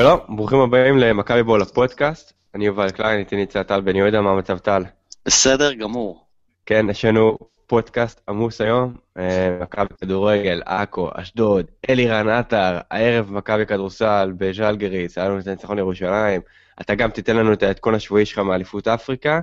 שלום, 0.00 0.18
ברוכים 0.28 0.58
הבאים 0.58 0.98
למכבי 0.98 1.42
בול 1.42 1.62
הפודקאסט. 1.62 2.32
אני 2.54 2.66
יובל 2.66 2.90
קליין, 2.90 3.18
איתי 3.18 3.36
נמצא 3.36 3.62
טל 3.62 3.80
בן 3.80 3.96
יהודה, 3.96 4.20
מה 4.20 4.30
המצב 4.30 4.58
טל? 4.58 4.82
בסדר 5.26 5.72
גמור. 5.72 6.26
כן, 6.66 6.86
יש 6.90 7.04
לנו 7.04 7.38
פודקאסט 7.66 8.20
עמוס 8.28 8.60
היום, 8.60 8.94
אה, 9.18 9.58
מכבי 9.62 9.94
כדורגל, 10.00 10.62
עכו, 10.64 11.10
אשדוד, 11.14 11.66
אלירן 11.90 12.28
עטר, 12.28 12.78
הערב 12.90 13.32
מכבי 13.32 13.66
כדורסל 13.66 14.32
בז'לגריס, 14.36 15.18
היה 15.18 15.28
לנו 15.28 15.38
את 15.38 15.46
הניצחון 15.46 15.78
ירושלים. 15.78 16.40
אתה 16.80 16.94
גם 16.94 17.10
תיתן 17.10 17.36
לנו 17.36 17.52
את 17.52 17.62
העדכון 17.62 17.94
השבועי 17.94 18.26
שלך 18.26 18.38
מאליפות 18.38 18.88
אפריקה, 18.88 19.40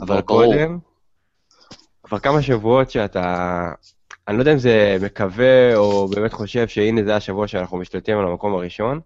אבל. 0.00 0.20
קודם, 0.20 0.78
כבר 2.02 2.18
כמה 2.18 2.42
שבועות 2.42 2.90
שאתה, 2.90 3.68
אני 4.28 4.36
לא 4.36 4.42
יודע 4.42 4.52
אם 4.52 4.58
זה 4.58 4.96
מקווה 5.00 5.76
או 5.76 6.08
באמת 6.08 6.32
חושב 6.32 6.68
שהנה 6.68 7.04
זה 7.04 7.16
השבוע 7.16 7.48
שאנחנו 7.48 7.78
משתלטים 7.78 8.18
על 8.18 8.26
המקום 8.26 8.54
הראשון. 8.54 9.00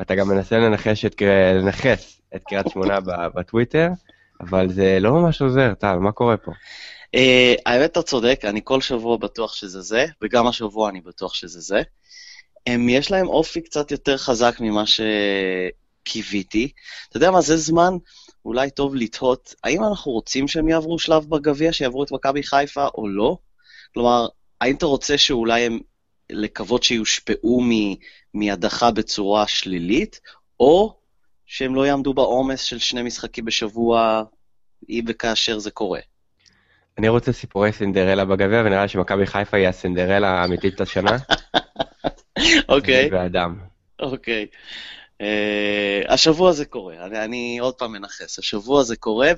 אתה 0.00 0.14
גם 0.14 0.28
מנסה 0.28 0.58
לנחש 0.58 1.04
את, 1.04 1.22
לנכס 1.54 2.20
את 2.34 2.42
קריית 2.48 2.66
שמונה 2.68 2.98
בטוויטר, 3.34 3.88
אבל 4.40 4.72
זה 4.72 4.98
לא 5.00 5.12
ממש 5.12 5.42
עוזר, 5.42 5.74
טל, 5.74 5.96
מה 5.96 6.12
קורה 6.12 6.36
פה? 6.36 6.52
אה, 7.14 7.54
האמת, 7.66 7.90
אתה 7.90 8.02
צודק, 8.02 8.40
אני 8.44 8.60
כל 8.64 8.80
שבוע 8.80 9.16
בטוח 9.16 9.54
שזה 9.54 9.80
זה, 9.80 10.06
וגם 10.22 10.46
השבוע 10.46 10.90
אני 10.90 11.00
בטוח 11.00 11.34
שזה 11.34 11.60
זה. 11.60 11.82
הם, 12.66 12.88
יש 12.88 13.10
להם 13.10 13.26
אופי 13.26 13.60
קצת 13.60 13.90
יותר 13.90 14.16
חזק 14.16 14.54
ממה 14.60 14.84
שקיוויתי. 14.86 16.72
אתה 17.08 17.16
יודע 17.16 17.30
מה, 17.30 17.40
זה 17.40 17.56
זמן 17.56 17.94
אולי 18.44 18.70
טוב 18.70 18.94
לתהות, 18.94 19.54
האם 19.64 19.84
אנחנו 19.84 20.12
רוצים 20.12 20.48
שהם 20.48 20.68
יעברו 20.68 20.98
שלב 20.98 21.24
בגביע, 21.28 21.72
שיעברו 21.72 22.04
את 22.04 22.12
מכבי 22.12 22.42
חיפה 22.42 22.86
או 22.94 23.08
לא? 23.08 23.36
כלומר, 23.94 24.26
האם 24.60 24.74
אתה 24.74 24.86
רוצה 24.86 25.18
שאולי 25.18 25.62
הם, 25.62 25.78
לקוות 26.32 26.82
שיושפעו 26.82 27.60
מ- 27.62 27.94
מהדחה 28.34 28.90
בצורה 28.90 29.46
שלילית, 29.46 30.20
או 30.60 30.96
שהם 31.46 31.74
לא 31.74 31.86
יעמדו 31.86 32.14
בעומס 32.14 32.60
של 32.60 32.78
שני 32.78 33.02
משחקים 33.02 33.44
בשבוע, 33.44 34.22
אם 34.88 35.04
וכאשר 35.08 35.58
זה 35.58 35.70
קורה? 35.70 36.00
אני 36.98 37.08
רוצה 37.08 37.32
סיפורי 37.32 37.72
סינדרלה 37.72 38.24
בגביע, 38.24 38.60
ונראה 38.60 38.82
לי 38.82 38.88
שמכבי 38.88 39.26
חיפה 39.26 39.56
היא 39.56 39.68
הסינדרלה 39.68 40.28
האמיתית 40.28 40.80
השנה. 40.80 41.16
אוקיי, 42.68 43.00
אני 43.00 43.16
ואדם. 43.16 43.56
אוקיי. 44.00 44.46
Uh, 45.22 46.12
השבוע 46.12 46.52
זה 46.52 46.64
קורה, 46.64 47.06
אני, 47.06 47.24
אני 47.24 47.58
עוד 47.60 47.74
פעם 47.74 47.92
מנכס, 47.92 48.38
השבוע 48.38 48.82
זה 48.82 48.96
קורה, 48.96 49.30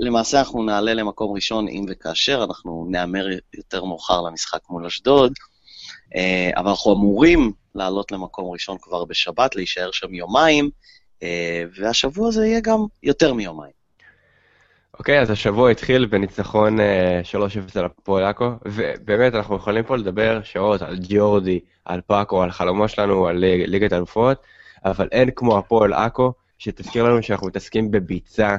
ולמעשה 0.00 0.38
אנחנו 0.38 0.62
נעלה 0.62 0.94
למקום 0.94 1.34
ראשון 1.34 1.68
אם 1.68 1.84
וכאשר, 1.88 2.44
אנחנו 2.44 2.86
נהמר 2.90 3.26
יותר 3.54 3.84
מאוחר 3.84 4.20
למשחק 4.20 4.60
מול 4.70 4.86
אשדוד, 4.86 5.32
אבל 6.56 6.68
אנחנו 6.68 6.92
אמורים 6.92 7.52
לעלות 7.74 8.12
למקום 8.12 8.50
ראשון 8.52 8.76
כבר 8.82 9.04
בשבת, 9.04 9.56
להישאר 9.56 9.90
שם 9.92 10.14
יומיים, 10.14 10.70
uh, 11.20 11.24
והשבוע 11.78 12.30
זה 12.30 12.46
יהיה 12.46 12.60
גם 12.60 12.78
יותר 13.02 13.34
מיומיים. 13.34 13.82
אוקיי, 14.98 15.20
אז 15.20 15.30
השבוע 15.30 15.70
התחיל 15.70 16.06
בניצחון 16.06 16.80
אה, 16.80 17.20
3-0 17.32 17.78
על 17.78 17.84
הפועל 17.84 18.24
עכו, 18.24 18.50
ובאמת 18.64 19.34
אנחנו 19.34 19.56
יכולים 19.56 19.84
פה 19.84 19.96
לדבר 19.96 20.40
שעות 20.44 20.82
על 20.82 20.96
ג'יורדי, 20.98 21.60
על 21.84 22.00
פאקו, 22.00 22.42
על 22.42 22.50
חלומו 22.50 22.88
שלנו, 22.88 23.26
על 23.26 23.36
ליג- 23.36 23.68
ליגת 23.68 23.92
אלופות, 23.92 24.42
אבל 24.84 25.08
אין 25.12 25.30
כמו 25.36 25.58
הפועל 25.58 25.92
עכו, 25.92 26.32
שתזכיר 26.58 27.04
לנו 27.04 27.22
שאנחנו 27.22 27.46
מתעסקים 27.46 27.90
בביצה. 27.90 28.56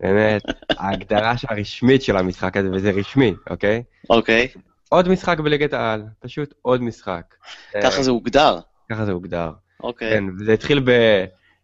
באמת, 0.00 0.42
ההגדרה 0.70 1.34
הרשמית 1.48 2.02
של 2.02 2.16
המשחק 2.16 2.56
הזה, 2.56 2.68
וזה 2.72 2.90
רשמי, 2.90 3.34
אוקיי? 3.50 3.82
אוקיי, 4.10 4.48
עוד 4.88 5.08
משחק 5.08 5.40
בליגת 5.40 5.72
העל, 5.72 6.02
פשוט 6.20 6.54
עוד 6.62 6.82
משחק. 6.82 7.34
ככה 7.82 8.02
זה 8.02 8.10
הוגדר. 8.10 8.58
ככה 8.92 9.04
זה 9.04 9.12
הוגדר. 9.12 9.50
אוקיי, 9.82 10.10
כן, 10.10 10.24
וזה 10.38 10.52
התחיל 10.52 10.84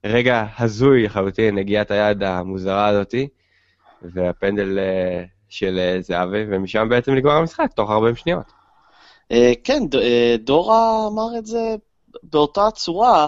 ברגע 0.04 0.46
הזוי 0.58 1.02
לחלוטין, 1.02 1.54
נגיעת 1.54 1.90
היד 1.90 2.22
המוזרה 2.22 2.86
הזאתי, 2.86 3.28
והפנדל 4.02 4.78
אה, 4.78 5.24
של 5.48 5.78
אה, 5.78 6.00
זהבי, 6.00 6.44
ומשם 6.50 6.88
בעצם 6.88 7.12
נגמר 7.12 7.32
המשחק, 7.32 7.72
תוך 7.76 7.90
40 7.90 8.16
שניות. 8.16 8.52
אה, 9.32 9.52
כן, 9.64 9.82
דורה 10.38 11.06
אמר 11.06 11.38
את 11.38 11.46
זה 11.46 11.76
באותה 12.22 12.70
צורה. 12.70 13.26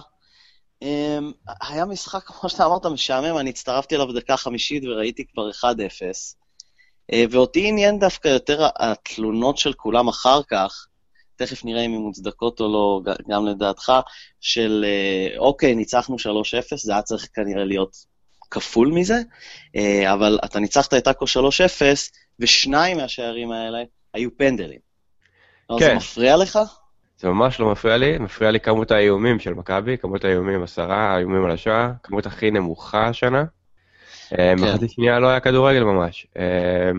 היה 1.60 1.84
משחק, 1.84 2.22
כמו 2.24 2.48
שאתה 2.48 2.66
אמרת, 2.66 2.86
משעמם, 2.86 3.38
אני 3.38 3.50
הצטרפתי 3.50 3.94
אליו 3.94 4.08
בדקה 4.08 4.36
חמישית 4.36 4.84
וראיתי 4.84 5.24
כבר 5.26 5.50
1-0. 5.50 5.54
אה, 7.12 7.24
ואותי 7.30 7.68
עניין 7.68 7.98
דווקא 7.98 8.28
יותר 8.28 8.66
התלונות 8.78 9.58
של 9.58 9.72
כולם 9.72 10.08
אחר 10.08 10.40
כך, 10.42 10.86
תכף 11.36 11.64
נראה 11.64 11.82
אם 11.82 11.94
הן 11.94 12.00
מוצדקות 12.00 12.60
או 12.60 12.72
לא, 12.72 13.12
גם 13.28 13.46
לדעתך, 13.46 13.92
של 14.40 14.84
אה, 14.88 15.38
אוקיי, 15.38 15.74
ניצחנו 15.74 16.16
3-0, 16.16 16.76
זה 16.76 16.92
היה 16.92 17.02
צריך 17.02 17.28
כנראה 17.34 17.64
להיות 17.64 17.96
כפול 18.50 18.88
מזה, 18.88 19.20
אה, 19.76 20.12
אבל 20.12 20.38
אתה 20.44 20.60
ניצחת 20.60 20.94
את 20.94 21.06
עכו 21.06 21.24
3-0, 21.24 21.28
ושניים 22.40 22.96
מהשערים 22.96 23.52
האלה 23.52 23.78
היו 24.14 24.36
פנדלים. 24.36 24.78
לא, 25.70 25.76
זה 25.78 25.86
כן. 25.86 25.96
מפריע 25.96 26.36
לך? 26.36 26.58
זה 27.18 27.28
ממש 27.28 27.60
לא 27.60 27.72
מפריע 27.72 27.96
לי, 27.96 28.18
מפריע 28.18 28.50
לי 28.50 28.60
כמות 28.60 28.90
האיומים 28.90 29.38
של 29.38 29.54
מכבי, 29.54 29.98
כמות 29.98 30.24
האיומים 30.24 30.62
עשרה, 30.62 31.14
האיומים 31.14 31.44
על 31.44 31.50
השער, 31.50 31.90
כמות 32.02 32.26
הכי 32.26 32.50
נמוכה 32.50 33.06
השנה. 33.06 33.44
אה, 34.38 34.54
מחצית 34.54 34.91
שנייה 34.91 35.19
לא 35.19 35.26
היה 35.26 35.41
כדורגל 35.41 35.82
ממש. 35.82 36.26
אה, 36.37 36.91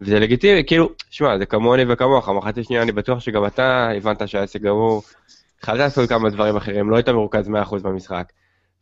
וזה 0.00 0.20
לגיטימי, 0.20 0.64
כאילו, 0.66 0.90
שמע, 1.10 1.38
זה 1.38 1.46
כמוני 1.46 1.82
וכמוך, 1.88 2.28
מחצית 2.28 2.64
שנייה 2.64 2.82
אני 2.82 2.92
בטוח 2.92 3.20
שגם 3.20 3.46
אתה 3.46 3.88
הבנת 3.96 4.28
שהעסק 4.28 4.60
גמור. 4.60 5.02
התחלת 5.58 5.78
לעשות 5.78 6.08
כמה 6.08 6.30
דברים 6.30 6.56
אחרים, 6.56 6.90
לא 6.90 6.96
היית 6.96 7.08
מרוכז 7.08 7.48
100% 7.48 7.82
במשחק. 7.82 8.32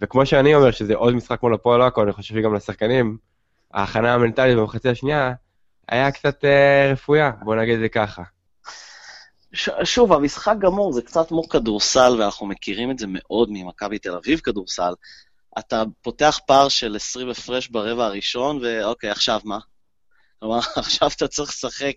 וכמו 0.01 0.27
שאני 0.27 0.55
אומר 0.55 0.71
שזה 0.71 0.95
עוד 0.95 1.15
משחק 1.15 1.43
מול 1.43 1.55
הפועל 1.55 1.83
עכו, 1.83 2.03
אני 2.03 2.13
חושב 2.13 2.35
שגם 2.35 2.55
לשחקנים, 2.55 3.17
ההכנה 3.75 4.15
המנטלית 4.15 4.57
במחצית 4.57 4.87
השנייה 4.87 5.33
היה 5.89 6.11
קצת 6.11 6.45
אה, 6.45 6.93
רפויה, 6.93 7.31
בוא 7.43 7.57
נגיד 7.57 7.75
את 7.75 7.81
זה 7.81 7.89
ככה. 7.89 8.23
ש- 9.53 9.71
שוב, 9.85 10.13
המשחק 10.13 10.55
גמור, 10.59 10.93
זה 10.93 11.03
קצת 11.03 11.29
כמו 11.29 11.49
כדורסל, 11.49 12.17
ואנחנו 12.19 12.47
מכירים 12.47 12.91
את 12.91 12.99
זה 12.99 13.07
מאוד 13.09 13.49
ממכבי 13.53 13.99
תל 13.99 14.15
אביב 14.15 14.39
כדורסל. 14.39 14.93
אתה 15.59 15.83
פותח 16.03 16.41
פער 16.47 16.69
של 16.69 16.97
20 16.97 17.31
הפרש 17.31 17.69
ברבע 17.69 18.07
הראשון, 18.07 18.61
ואוקיי, 18.63 19.11
עכשיו 19.11 19.41
מה? 19.45 19.59
כלומר, 20.39 20.59
עכשיו 20.77 21.11
אתה 21.17 21.29
צריך 21.29 21.51
לשחק 21.51 21.95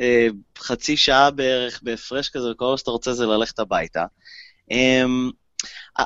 אה, 0.00 0.26
חצי 0.58 0.96
שעה 0.96 1.30
בערך 1.30 1.80
בהפרש 1.82 2.28
כזה, 2.28 2.50
וכל 2.50 2.64
מה 2.70 2.78
שאתה 2.78 2.90
רוצה 2.90 3.12
זה 3.12 3.26
ללכת 3.26 3.58
הביתה. 3.58 4.04
אה, 4.72 5.04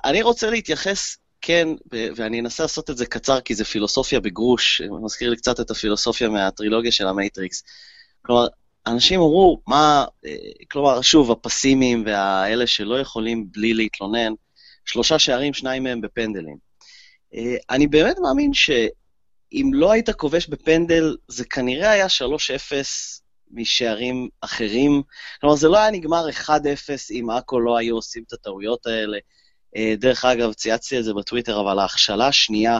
אני 0.04 0.22
רוצה 0.22 0.50
להתייחס, 0.50 1.16
כן, 1.40 1.68
ואני 2.16 2.40
אנסה 2.40 2.62
לעשות 2.62 2.90
את 2.90 2.96
זה 2.96 3.06
קצר, 3.06 3.40
כי 3.40 3.54
זה 3.54 3.64
פילוסופיה 3.64 4.20
בגרוש, 4.20 4.82
מזכיר 5.04 5.30
לי 5.30 5.36
קצת 5.36 5.60
את 5.60 5.70
הפילוסופיה 5.70 6.28
מהטרילוגיה 6.28 6.92
של 6.92 7.06
המייטריקס. 7.06 7.62
כלומר, 8.22 8.46
אנשים 8.86 9.20
אמרו, 9.20 9.60
מה, 9.66 10.04
אה, 10.26 10.36
כלומר, 10.70 11.02
שוב, 11.02 11.30
הפסימיים 11.30 12.02
והאלה 12.06 12.66
שלא 12.66 13.00
יכולים 13.00 13.46
בלי 13.52 13.74
להתלונן, 13.74 14.32
שלושה 14.84 15.18
שערים, 15.18 15.54
שניים 15.54 15.82
מהם 15.82 16.00
בפנדלים. 16.00 16.71
אה, 17.34 17.56
אני 17.70 17.86
באמת 17.86 18.16
מאמין 18.18 18.54
שאם 18.54 19.70
לא 19.74 19.92
היית 19.92 20.10
כובש 20.10 20.46
בפנדל, 20.46 21.16
זה 21.28 21.44
כנראה 21.44 21.90
היה 21.90 22.06
3-0 22.06 22.10
משערים 23.50 24.28
אחרים. 24.40 25.02
כלומר, 25.40 25.56
זה 25.56 25.68
לא 25.68 25.78
היה 25.78 25.90
נגמר 25.90 26.28
1-0 26.28 26.50
אם 27.10 27.30
עכו 27.30 27.60
לא 27.60 27.76
היו 27.76 27.94
עושים 27.94 28.22
את 28.26 28.32
הטעויות 28.32 28.86
האלה. 28.86 29.18
אה, 29.76 29.94
דרך 29.98 30.24
אגב, 30.24 30.52
צייצתי 30.52 30.98
את 30.98 31.04
זה 31.04 31.14
בטוויטר, 31.14 31.60
אבל 31.60 31.78
ההכשלה 31.78 32.26
השנייה 32.26 32.78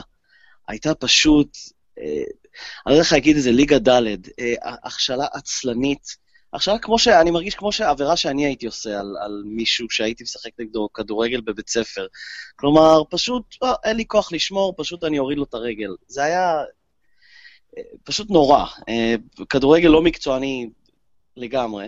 הייתה 0.69 0.95
פשוט, 0.95 1.57
אה, 1.99 2.05
אני 2.05 2.87
לא 2.87 2.93
יודע 2.93 3.03
איך 3.03 3.13
להגיד 3.13 3.37
את 3.37 3.43
זה, 3.43 3.53
ליגה 3.53 3.79
ד', 3.79 4.17
הכשלה 4.63 5.27
עצלנית. 5.33 6.22
הכשלה 6.53 6.79
כמו 6.79 6.99
ש... 6.99 7.09
אני 7.09 7.31
מרגיש 7.31 7.55
כמו 7.55 7.73
שעבירה 7.73 8.17
שאני 8.17 8.47
הייתי 8.47 8.67
עושה 8.67 9.01
על, 9.01 9.17
על 9.25 9.43
מישהו 9.47 9.91
שהייתי 9.91 10.23
משחק 10.25 10.51
נגדו 10.59 10.89
כדורגל 10.95 11.41
בבית 11.41 11.69
ספר. 11.69 12.07
כלומר, 12.57 13.03
פשוט, 13.11 13.43
אה, 13.63 13.75
אין 13.85 13.97
לי 13.97 14.05
כוח 14.07 14.33
לשמור, 14.33 14.75
פשוט 14.77 15.05
אני 15.05 15.19
אוריד 15.19 15.39
לו 15.39 15.45
את 15.45 15.55
הרגל. 15.55 15.91
זה 16.07 16.25
היה 16.25 16.63
אה, 17.79 17.83
פשוט 18.05 18.31
נורא. 18.31 18.65
אה, 18.89 19.15
כדורגל 19.49 19.89
לא 19.89 20.03
מקצועני 20.03 20.69
לגמרי. 21.37 21.87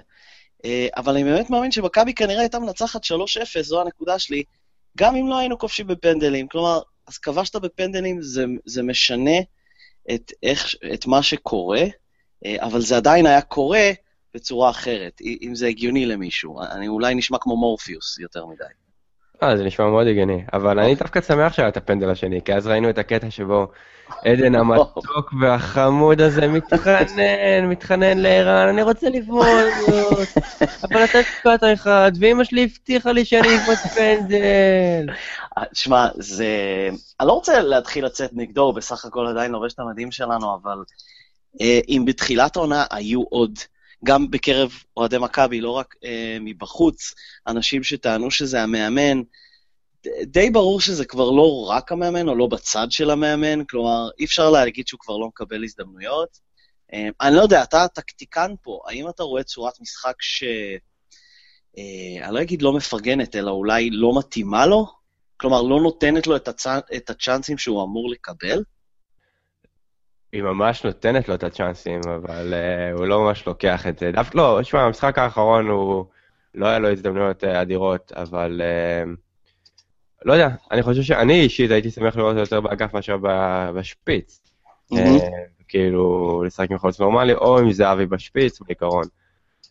אה, 0.64 0.86
אבל 0.96 1.12
אני 1.12 1.24
באמת 1.24 1.50
מאמין 1.50 1.70
שמכבי 1.70 2.14
כנראה 2.14 2.40
הייתה 2.40 2.58
מנצחת 2.58 3.04
3-0, 3.04 3.62
זו 3.62 3.80
הנקודה 3.80 4.18
שלי, 4.18 4.42
גם 4.98 5.16
אם 5.16 5.28
לא 5.28 5.38
היינו 5.38 5.58
כובשים 5.58 5.86
בפנדלים. 5.86 6.48
כלומר, 6.48 6.80
אז 7.06 7.18
כבשת 7.18 7.56
בפנדלים, 7.56 8.22
זה, 8.22 8.44
זה 8.66 8.82
משנה 8.82 9.38
את, 10.14 10.32
איך, 10.42 10.74
את 10.94 11.06
מה 11.06 11.22
שקורה, 11.22 11.82
אבל 12.60 12.80
זה 12.80 12.96
עדיין 12.96 13.26
היה 13.26 13.40
קורה 13.40 13.90
בצורה 14.34 14.70
אחרת, 14.70 15.20
אם 15.42 15.54
זה 15.54 15.66
הגיוני 15.66 16.06
למישהו. 16.06 16.62
אני 16.62 16.88
אולי 16.88 17.14
נשמע 17.14 17.38
כמו 17.40 17.56
מורפיוס 17.56 18.18
יותר 18.18 18.46
מדי. 18.46 18.64
אה, 19.42 19.56
זה 19.56 19.64
נשמע 19.64 19.86
מאוד 19.86 20.06
הגיוני, 20.06 20.44
אבל 20.52 20.78
אני 20.78 20.94
דווקא 20.94 21.20
שמח 21.20 21.52
שהיה 21.52 21.68
את 21.68 21.76
הפנדל 21.76 22.10
השני, 22.10 22.40
כי 22.44 22.54
אז 22.54 22.66
ראינו 22.66 22.90
את 22.90 22.98
הקטע 22.98 23.30
שבו 23.30 23.66
עדן 24.24 24.54
המתוק 24.60 25.32
והחמוד 25.40 26.20
הזה 26.20 26.48
מתחנן, 26.48 27.66
מתחנן 27.70 28.18
לערן, 28.18 28.68
אני 28.68 28.82
רוצה 28.82 29.08
לבעוט 29.08 29.46
אבל 30.84 31.04
אתה 31.04 31.18
הפקעת 31.18 31.64
אחד, 31.74 32.12
ואימא 32.20 32.44
שלי 32.44 32.64
הבטיחה 32.64 33.12
לי 33.12 33.24
שאני 33.24 33.48
אבעוט 33.56 33.78
פנדל. 33.78 35.06
שמע, 35.72 36.08
זה... 36.14 36.48
אני 37.20 37.28
לא 37.28 37.32
רוצה 37.32 37.62
להתחיל 37.62 38.04
לצאת 38.04 38.30
נגדו, 38.32 38.62
הוא 38.62 38.74
בסך 38.74 39.04
הכל 39.04 39.26
עדיין 39.26 39.52
לובש 39.52 39.72
את 39.72 39.78
המדים 39.78 40.10
שלנו, 40.10 40.54
אבל 40.62 40.76
אה, 41.60 41.80
אם 41.88 42.04
בתחילת 42.06 42.56
העונה 42.56 42.84
היו 42.90 43.22
עוד, 43.22 43.58
גם 44.04 44.30
בקרב 44.30 44.72
אוהדי 44.96 45.18
מכבי, 45.18 45.60
לא 45.60 45.70
רק 45.70 45.94
אה, 46.04 46.36
מבחוץ, 46.40 47.14
אנשים 47.46 47.82
שטענו 47.82 48.30
שזה 48.30 48.62
המאמן, 48.62 49.22
די 50.22 50.50
ברור 50.50 50.80
שזה 50.80 51.04
כבר 51.04 51.30
לא 51.30 51.66
רק 51.70 51.92
המאמן, 51.92 52.28
או 52.28 52.34
לא 52.34 52.46
בצד 52.46 52.86
של 52.90 53.10
המאמן, 53.10 53.64
כלומר, 53.64 54.08
אי 54.18 54.24
אפשר 54.24 54.50
להגיד 54.50 54.88
שהוא 54.88 55.00
כבר 55.00 55.16
לא 55.16 55.26
מקבל 55.26 55.64
הזדמנויות. 55.64 56.38
אה, 56.92 57.08
אני 57.20 57.36
לא 57.36 57.42
יודע, 57.42 57.62
אתה 57.62 57.88
טקטיקן 57.88 58.54
פה, 58.62 58.80
האם 58.86 59.08
אתה 59.08 59.22
רואה 59.22 59.42
צורת 59.42 59.80
משחק 59.80 60.14
ש... 60.20 60.44
אה, 61.78 62.26
אני 62.26 62.34
לא 62.34 62.42
אגיד 62.42 62.62
לא 62.62 62.72
מפרגנת, 62.72 63.36
אלא 63.36 63.50
אולי 63.50 63.90
לא 63.90 64.18
מתאימה 64.18 64.66
לו? 64.66 64.86
כלומר, 65.36 65.62
לא 65.62 65.80
נותנת 65.80 66.26
לו 66.26 66.36
את, 66.36 66.48
הצ... 66.48 66.66
את 66.66 67.10
הצ'אנסים 67.10 67.58
שהוא 67.58 67.84
אמור 67.84 68.10
לקבל? 68.10 68.62
היא 70.34 70.42
ממש 70.42 70.84
נותנת 70.84 71.28
לו 71.28 71.34
את 71.34 71.44
הצ'אנסים, 71.44 72.00
אבל 72.14 72.54
uh, 72.54 72.98
הוא 72.98 73.06
לא 73.06 73.20
ממש 73.20 73.46
לוקח 73.46 73.86
את 73.86 73.98
זה. 73.98 74.10
דווקא 74.12 74.38
לא, 74.38 74.58
תשמע, 74.62 74.80
המשחק 74.80 75.18
האחרון 75.18 75.68
הוא... 75.68 76.04
לא 76.54 76.66
היה 76.66 76.78
לו 76.78 76.90
הזדמנויות 76.90 77.44
uh, 77.44 77.46
אדירות, 77.46 78.12
אבל... 78.16 78.62
Uh, 78.64 79.08
לא 80.24 80.32
יודע, 80.32 80.48
אני 80.70 80.82
חושב 80.82 81.02
שאני 81.02 81.40
אישית 81.40 81.70
הייתי 81.70 81.90
שמח 81.90 82.16
לראות 82.16 82.36
יותר 82.36 82.60
באגף 82.60 82.94
מאשר 82.94 83.16
בשפיץ. 83.74 84.40
Mm-hmm. 84.92 84.96
Uh, 84.96 85.22
כאילו, 85.68 86.42
לשחק 86.46 86.70
עם 86.70 86.78
חלוץ 86.78 87.00
נורמלי, 87.00 87.34
או 87.34 87.58
עם 87.58 87.72
זהבי 87.72 88.06
בשפיץ, 88.06 88.60
בעיקרון. 88.60 89.04
Uh, 89.64 89.68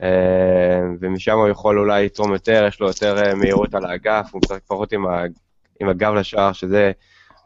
ומשם 0.99 1.37
הוא 1.37 1.49
יכול 1.49 1.79
אולי 1.79 2.05
לתרום 2.05 2.33
יותר, 2.33 2.65
יש 2.67 2.79
לו 2.79 2.87
יותר 2.87 3.35
מהירות 3.35 3.75
על 3.75 3.85
האגף, 3.85 4.29
הוא 4.31 4.41
משחק 4.45 4.61
פחות 4.67 4.91
עם, 4.93 5.07
ה... 5.07 5.23
עם 5.79 5.89
הגב 5.89 6.13
לשער, 6.13 6.51
שזה 6.51 6.91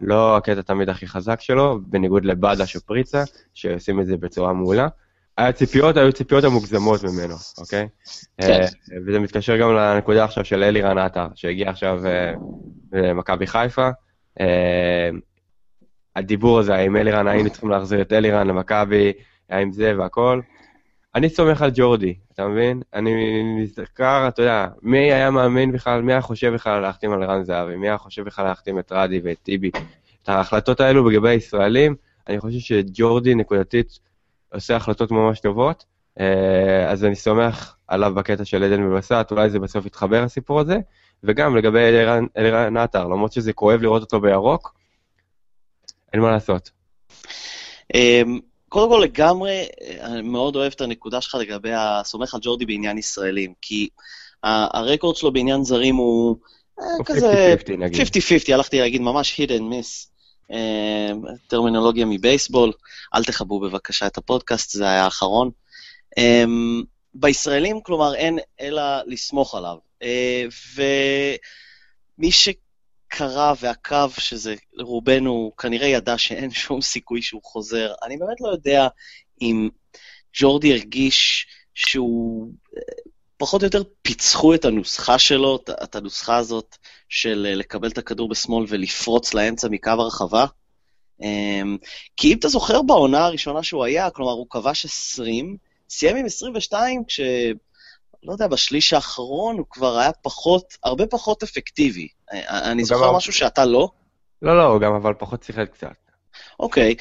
לא 0.02 0.38
הקטע 0.38 0.62
תמיד 0.62 0.90
הכי 0.90 1.08
חזק 1.08 1.42
שלו, 1.42 1.80
בניגוד 1.88 2.26
לבאדה 2.26 2.66
שפריצה, 2.66 3.24
שעושים 3.54 4.02
את 4.02 4.06
זה 4.06 4.18
בצורה 4.18 4.54
מעולה. 4.54 4.88
הציפיות 5.38 5.98
היו 5.98 6.14
ציפיות 6.14 6.44
המוגזמות 6.44 7.04
ממנו, 7.04 7.36
אוקיי? 7.58 7.88
כן. 8.42 8.62
Uh, 8.64 8.94
וזה 9.08 9.20
מתקשר 9.20 9.58
גם 9.58 9.74
לנקודה 9.74 10.24
עכשיו 10.24 10.46
של 10.46 10.64
אלירן 10.64 10.98
עטר, 10.98 11.28
שהגיע 11.36 11.70
עכשיו 11.70 12.02
uh, 12.04 12.40
למכבי 12.94 13.48
חיפה. 13.48 13.90
Uh, 14.40 14.44
הדיבור 16.16 16.60
הזה, 16.60 16.76
האם 16.76 16.98
אלירן, 16.98 17.28
היינו 17.28 17.50
צריכים 17.50 17.70
להחזיר 17.70 18.02
את 18.02 18.14
אלירן 18.14 18.48
למכבי, 18.48 19.14
האם 19.50 19.72
זה 19.72 19.94
והכל. 19.98 20.42
אני 21.16 21.30
סומך 21.30 21.62
על 21.62 21.72
ג'ורדי, 21.74 22.16
אתה 22.38 22.48
מבין? 22.48 22.82
אני 22.94 23.44
נזכר, 23.44 24.28
אתה 24.28 24.42
יודע, 24.42 24.68
מי 24.82 24.98
היה 25.14 25.32
מאמין 25.32 25.72
בכלל, 25.72 26.02
מי 26.02 26.14
היה 26.14 26.22
חושב 26.22 26.54
בכלל 26.54 26.80
להחתים 26.80 27.12
על 27.12 27.24
רן 27.24 27.44
זהבי, 27.44 27.76
מי 27.76 27.88
היה 27.88 27.98
חושב 27.98 28.24
בכלל 28.24 28.46
להחתים 28.46 28.80
את 28.80 28.92
רדי 28.92 29.22
ואת 29.24 29.38
טיבי. 29.44 29.72
את 30.24 30.30
ההחלטות 30.30 30.80
האלו 30.80 31.10
לגבי 31.10 31.30
הישראלים, 31.30 31.96
אני 32.28 32.40
חושב 32.40 32.60
שג'ורדי 32.60 33.36
נקודתית 33.36 34.00
עושה 34.54 34.76
החלטות 34.76 35.12
ממש 35.12 35.40
טובות, 35.40 35.86
אה, 36.20 36.90
אז 36.92 37.06
אני 37.06 37.16
סומך 37.16 37.76
עליו 37.88 38.14
בקטע 38.16 38.46
של 38.46 38.64
עדן 38.64 38.84
ובסט, 38.84 39.32
אולי 39.32 39.50
זה 39.50 39.60
בסוף 39.60 39.86
יתחבר 39.86 40.24
הסיפור 40.24 40.60
הזה, 40.60 40.78
וגם 41.24 41.56
לגבי 41.56 41.80
אלירן 42.38 42.78
עטר, 42.78 43.08
למרות 43.08 43.34
שזה 43.34 43.54
כואב 43.54 43.82
לראות 43.82 44.02
אותו 44.02 44.22
בירוק, 44.22 44.76
אין 46.14 46.22
מה 46.22 46.32
לעשות. 46.32 46.72
קודם 48.70 48.90
כל 48.90 49.02
לגמרי, 49.04 49.66
אני 50.02 50.22
מאוד 50.22 50.56
אוהב 50.56 50.72
את 50.76 50.82
הנקודה 50.82 51.22
שלך 51.22 51.36
לגבי 51.36 51.72
הסומך 51.74 52.34
על 52.34 52.40
ג'ורדי 52.44 52.66
בעניין 52.66 52.98
ישראלים, 52.98 53.54
כי 53.62 53.90
הרקורד 54.44 55.16
שלו 55.16 55.32
בעניין 55.32 55.64
זרים 55.64 55.96
הוא 55.96 56.36
אה, 56.80 56.86
כזה 57.06 57.56
50-50, 58.50 58.54
הלכתי 58.54 58.80
להגיד 58.80 59.02
ממש 59.02 59.40
hit 59.40 59.50
and 59.50 59.62
miss, 59.62 60.08
אה, 60.52 61.12
טרמינולוגיה 61.48 62.06
מבייסבול, 62.06 62.72
אל 63.16 63.24
תכבו 63.24 63.60
בבקשה 63.60 64.08
את 64.08 64.18
הפודקאסט, 64.18 64.72
זה 64.72 64.84
היה 64.90 65.04
האחרון. 65.04 65.50
אה, 66.18 66.44
בישראלים, 67.14 67.82
כלומר, 67.82 68.16
אין 68.16 68.40
אלא 68.62 68.84
לסמוך 69.06 69.56
עליו. 69.56 69.78
ומי 70.76 72.32
ש... 72.32 72.50
קרא 73.08 73.54
ועקב, 73.60 74.10
שזה 74.20 74.56
רובנו 74.80 75.52
כנראה 75.58 75.88
ידע 75.88 76.18
שאין 76.18 76.52
שום 76.52 76.82
סיכוי 76.82 77.22
שהוא 77.22 77.42
חוזר. 77.44 77.94
אני 78.04 78.18
באמת 78.18 78.42
לא 78.42 78.50
יודע 78.50 78.88
אם 79.42 79.70
ג'ורדי 80.40 80.74
הרגיש 80.74 81.48
שהוא... 81.76 82.52
פחות 83.38 83.62
או 83.62 83.66
יותר 83.66 83.84
פיצחו 84.02 84.54
את 84.56 84.66
הנוסחה 84.66 85.20
שלו, 85.20 85.60
את 85.84 85.96
הנוסחה 85.96 86.38
הזאת 86.38 86.78
של 87.10 87.48
לקבל 87.56 87.88
את 87.88 87.98
הכדור 87.98 88.30
בשמאל 88.30 88.66
ולפרוץ 88.68 89.34
לאמצע 89.34 89.68
מקו 89.72 89.90
הרחבה. 89.90 90.46
אמ, 91.22 91.78
כי 92.18 92.34
אם 92.34 92.38
אתה 92.38 92.48
זוכר 92.48 92.82
בעונה 92.82 93.26
הראשונה 93.26 93.64
שהוא 93.64 93.86
היה, 93.86 94.10
כלומר, 94.10 94.32
הוא 94.32 94.48
כבש 94.50 94.86
20, 94.86 95.58
סיים 95.90 96.16
עם 96.16 96.26
22, 96.26 97.04
כש... 97.08 97.20
לא 98.24 98.32
יודע, 98.32 98.48
בשליש 98.48 98.94
האחרון 98.94 99.58
הוא 99.58 99.66
כבר 99.70 99.98
היה 99.98 100.12
פחות, 100.12 100.78
הרבה 100.84 101.08
פחות 101.08 101.44
אפקטיבי. 101.44 102.08
אני 102.48 102.86
זוכר 102.86 103.12
משהו 103.12 103.34
שאתה 103.34 103.66
לא? 103.66 103.90
לא, 104.42 104.58
לא, 104.58 104.64
הוא 104.64 104.82
גם 104.82 104.94
אבל 104.94 105.14
פחות 105.14 105.44
שיחק 105.44 105.72
קצת. 105.74 106.08
אוקיי, 106.60 106.96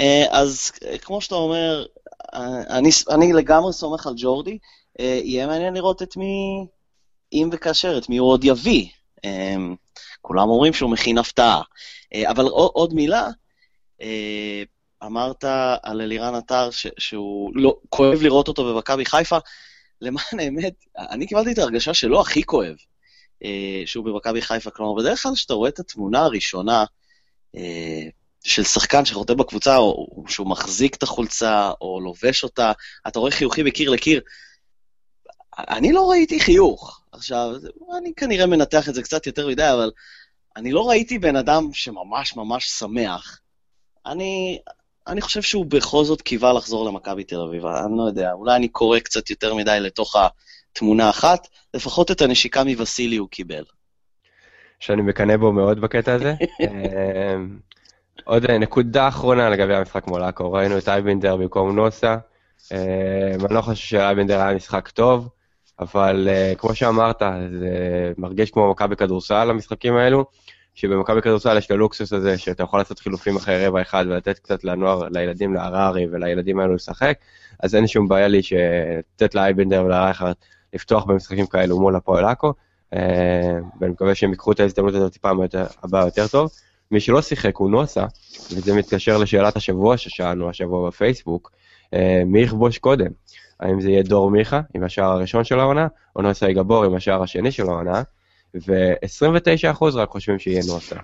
אה, 0.00 0.24
אז 0.30 0.72
אה, 0.84 0.98
כמו 0.98 1.20
שאתה 1.20 1.34
אומר, 1.34 1.84
אה, 2.34 2.78
אני, 2.78 2.90
אני 3.10 3.32
לגמרי 3.32 3.72
סומך 3.72 4.06
על 4.06 4.14
ג'ורדי. 4.16 4.58
יהיה 4.98 5.46
מעניין 5.46 5.74
לראות 5.74 6.02
את 6.02 6.16
מי, 6.16 6.66
אם 7.32 7.48
וכאשר, 7.52 7.98
את 7.98 8.08
מי 8.08 8.16
הוא 8.16 8.28
עוד 8.28 8.44
יביא. 8.44 8.86
כולם 10.20 10.48
אומרים 10.48 10.72
שהוא 10.72 10.90
מכין 10.90 11.18
הפתעה. 11.18 11.62
אבל 12.26 12.44
עוד 12.48 12.94
מילה, 12.94 13.28
אמרת 15.04 15.44
על 15.82 16.00
אלירן 16.00 16.34
עטר 16.34 16.68
שהוא 16.98 17.52
לא, 17.54 17.76
כואב 17.88 18.22
לראות 18.22 18.48
אותו 18.48 18.74
במכבי 18.74 19.04
חיפה. 19.04 19.38
למען 20.02 20.40
האמת, 20.40 20.74
אני 20.98 21.26
קיבלתי 21.26 21.52
את 21.52 21.58
ההרגשה 21.58 21.94
שלא 21.94 22.20
הכי 22.20 22.42
כואב 22.42 22.76
אה, 23.44 23.82
שהוא 23.86 24.04
במכבי 24.04 24.42
חיפה. 24.42 24.70
כלומר, 24.70 25.02
בדרך 25.02 25.22
כלל 25.22 25.34
כשאתה 25.34 25.54
רואה 25.54 25.68
את 25.68 25.78
התמונה 25.78 26.20
הראשונה 26.20 26.84
אה, 27.56 28.08
של 28.44 28.64
שחקן 28.64 29.04
שחוטא 29.04 29.34
בקבוצה, 29.34 29.76
או, 29.76 30.24
שהוא 30.28 30.46
מחזיק 30.46 30.94
את 30.94 31.02
החולצה, 31.02 31.70
או 31.80 32.00
לובש 32.00 32.44
אותה, 32.44 32.72
אתה 33.08 33.18
רואה 33.18 33.30
חיוכים 33.30 33.66
מקיר 33.66 33.90
לקיר. 33.90 34.20
אני 35.58 35.92
לא 35.92 36.10
ראיתי 36.10 36.40
חיוך. 36.40 37.00
עכשיו, 37.12 37.50
אני 37.98 38.14
כנראה 38.14 38.46
מנתח 38.46 38.88
את 38.88 38.94
זה 38.94 39.02
קצת 39.02 39.26
יותר 39.26 39.48
מדי, 39.48 39.70
אבל 39.72 39.90
אני 40.56 40.72
לא 40.72 40.88
ראיתי 40.88 41.18
בן 41.18 41.36
אדם 41.36 41.68
שממש 41.72 42.36
ממש 42.36 42.70
שמח. 42.70 43.40
אני, 44.06 44.58
אני 45.06 45.20
חושב 45.20 45.42
שהוא 45.42 45.66
בכל 45.66 46.04
זאת 46.04 46.22
קיווה 46.22 46.52
לחזור 46.52 46.84
למכבי 46.84 47.24
תל 47.24 47.40
אביב, 47.40 47.66
אני 47.66 47.96
לא 47.96 48.02
יודע, 48.02 48.32
אולי 48.32 48.56
אני 48.56 48.68
קורא 48.68 48.98
קצת 48.98 49.30
יותר 49.30 49.54
מדי 49.54 49.78
לתוך 49.80 50.16
התמונה 50.72 51.10
אחת, 51.10 51.48
לפחות 51.74 52.10
את 52.10 52.22
הנשיקה 52.22 52.64
מווסילי 52.64 53.16
הוא 53.16 53.28
קיבל. 53.28 53.64
שאני 54.80 55.02
מקנא 55.02 55.36
בו 55.36 55.52
מאוד 55.52 55.80
בקטע 55.80 56.14
הזה. 56.14 56.34
אמ, 56.60 57.58
עוד 58.24 58.50
נקודה 58.50 59.08
אחרונה 59.08 59.50
לגבי 59.50 59.74
המשחק 59.74 60.06
מול 60.06 60.22
עכו, 60.22 60.52
ראינו 60.52 60.78
את 60.78 60.88
אייבנדר 60.88 61.36
במקום 61.36 61.76
נוסה. 61.76 62.16
אמ, 62.72 62.76
אני 63.46 63.54
לא 63.54 63.60
חושב 63.60 63.86
שאייבנדר 63.86 64.40
היה 64.40 64.54
משחק 64.54 64.88
טוב, 64.88 65.28
אבל 65.80 66.28
אה, 66.30 66.52
כמו 66.58 66.74
שאמרת, 66.74 67.22
זה 67.60 68.12
מרגיש 68.18 68.50
כמו 68.50 68.70
מכבי 68.70 68.96
כדורסל, 68.96 69.50
המשחקים 69.50 69.96
האלו. 69.96 70.24
שבמכבי 70.74 71.22
כדורסל 71.22 71.58
יש 71.58 71.66
את 71.66 71.70
הלוקסוס 71.70 72.12
הזה, 72.12 72.38
שאתה 72.38 72.62
יכול 72.62 72.80
לעשות 72.80 72.98
חילופים 72.98 73.36
אחרי 73.36 73.66
רבע 73.66 73.82
אחד 73.82 74.04
ולתת 74.08 74.38
קצת 74.38 74.64
לנוער, 74.64 75.08
לילדים, 75.08 75.54
להררי 75.54 76.06
ולילדים 76.10 76.60
האלו 76.60 76.74
לשחק, 76.74 77.18
אז 77.62 77.74
אין 77.74 77.86
שום 77.86 78.08
בעיה 78.08 78.28
לי 78.28 78.40
לתת 79.16 79.34
לאייבנדר 79.34 79.84
ולרייכרד 79.84 80.34
לפתוח 80.74 81.04
במשחקים 81.04 81.46
כאלו 81.46 81.80
מול 81.80 81.96
הפועל 81.96 82.24
עכו, 82.24 82.52
אה, 82.94 83.58
ואני 83.80 83.92
מקווה 83.92 84.14
שהם 84.14 84.30
ייקחו 84.30 84.52
את 84.52 84.60
ההזדמנות 84.60 84.94
הזאת 84.94 85.16
פעם 85.16 85.40
הבאה 85.82 86.04
יותר 86.04 86.26
טוב. 86.26 86.50
מי 86.90 87.00
שלא 87.00 87.22
שיחק 87.22 87.56
הוא 87.56 87.70
נוסה, 87.70 88.04
וזה 88.50 88.74
מתקשר 88.74 89.18
לשאלת 89.18 89.56
השבוע 89.56 89.96
ששאלנו 89.96 90.50
השבוע 90.50 90.88
בפייסבוק, 90.88 91.52
אה, 91.94 92.22
מי 92.26 92.40
יכבוש 92.40 92.78
קודם? 92.78 93.10
האם 93.60 93.80
זה 93.80 93.90
יהיה 93.90 94.02
דור 94.02 94.30
מיכה 94.30 94.60
עם 94.74 94.84
השער 94.84 95.10
הראשון 95.10 95.44
של 95.44 95.60
העונה, 95.60 95.86
או 96.16 96.22
נוסה 96.22 96.50
יגבור 96.50 96.84
עם 96.84 96.94
השער 96.94 97.22
השני 97.22 97.52
של 97.52 97.62
העונה? 97.62 98.02
ו-29% 98.54 99.84
רק 99.94 100.08
חושבים 100.08 100.38
שיהיה 100.38 100.62
נוסה, 100.72 100.96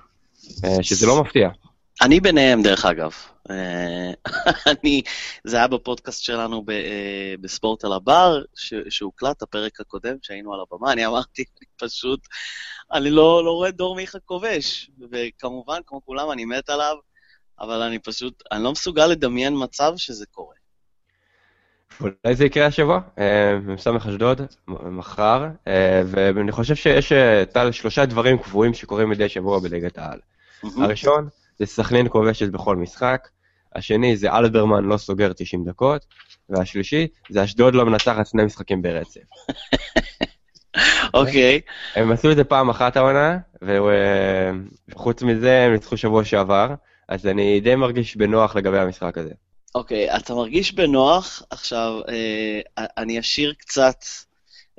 אה, 0.64 0.82
שזה 0.82 1.06
לא 1.06 1.22
מפתיע. 1.22 1.48
אני 2.02 2.20
ביניהם, 2.20 2.62
דרך 2.62 2.84
אגב. 2.84 3.12
אה, 3.50 4.12
אני, 4.72 5.02
זה 5.44 5.56
היה 5.56 5.68
בפודקאסט 5.68 6.22
שלנו 6.22 6.62
ב, 6.64 6.70
אה, 6.70 7.34
בספורט 7.40 7.84
על 7.84 7.92
הבר, 7.92 8.42
שהוקלט, 8.88 9.42
הפרק 9.42 9.80
הקודם, 9.80 10.16
שהיינו 10.22 10.54
על 10.54 10.60
הבמה, 10.60 10.92
אני 10.92 11.06
אמרתי, 11.06 11.44
אני 11.58 11.66
פשוט, 11.88 12.20
אני 12.92 13.10
לא, 13.10 13.44
לא 13.44 13.50
רואה 13.50 13.70
דור 13.70 13.96
מיכה 13.96 14.18
כובש, 14.18 14.90
וכמובן, 15.10 15.80
כמו 15.86 16.04
כולם, 16.04 16.30
אני 16.30 16.44
מת 16.44 16.68
עליו, 16.68 16.96
אבל 17.60 17.82
אני 17.82 17.98
פשוט, 17.98 18.42
אני 18.52 18.64
לא 18.64 18.72
מסוגל 18.72 19.06
לדמיין 19.06 19.54
מצב 19.56 19.92
שזה 19.96 20.26
קורה. 20.26 20.54
אולי 22.00 22.34
זה 22.34 22.44
יקרה 22.44 22.66
השבוע, 22.66 23.00
מ"ס 23.66 23.86
אשדוד, 23.86 24.40
מחר, 24.68 25.46
ואני 26.06 26.52
חושב 26.52 26.74
שיש 26.74 27.12
טל 27.52 27.72
שלושה 27.72 28.06
דברים 28.06 28.38
קבועים 28.38 28.74
שקורים 28.74 29.10
מדי 29.10 29.28
שבוע 29.28 29.60
בליגת 29.60 29.98
העל. 29.98 30.18
הראשון, 30.62 31.28
זה 31.58 31.66
סכנין 31.66 32.08
כובשת 32.08 32.48
בכל 32.48 32.76
משחק, 32.76 33.28
השני 33.74 34.16
זה 34.16 34.32
אלברמן 34.32 34.84
לא 34.84 34.96
סוגר 34.96 35.32
90 35.32 35.64
דקות, 35.64 36.04
והשלישי 36.48 37.06
זה 37.30 37.44
אשדוד 37.44 37.74
לא 37.74 37.86
מנצחת 37.86 38.26
שני 38.26 38.44
משחקים 38.44 38.82
ברצף. 38.82 39.20
אוקיי. 41.14 41.60
הם 41.94 42.12
עשו 42.12 42.30
את 42.30 42.36
זה 42.36 42.44
פעם 42.44 42.70
אחת 42.70 42.96
העונה, 42.96 43.38
וחוץ 44.88 45.22
מזה 45.22 45.62
הם 45.62 45.72
ניצחו 45.72 45.96
שבוע 45.96 46.24
שעבר, 46.24 46.74
אז 47.08 47.26
אני 47.26 47.60
די 47.60 47.74
מרגיש 47.74 48.16
בנוח 48.16 48.56
לגבי 48.56 48.78
המשחק 48.78 49.18
הזה. 49.18 49.32
אוקיי, 49.74 50.16
אתה 50.16 50.34
מרגיש 50.34 50.72
בנוח, 50.72 51.42
עכשיו, 51.50 52.00
אה, 52.08 52.60
אני 52.98 53.20
אשאיר 53.20 53.54
קצת, 53.58 54.04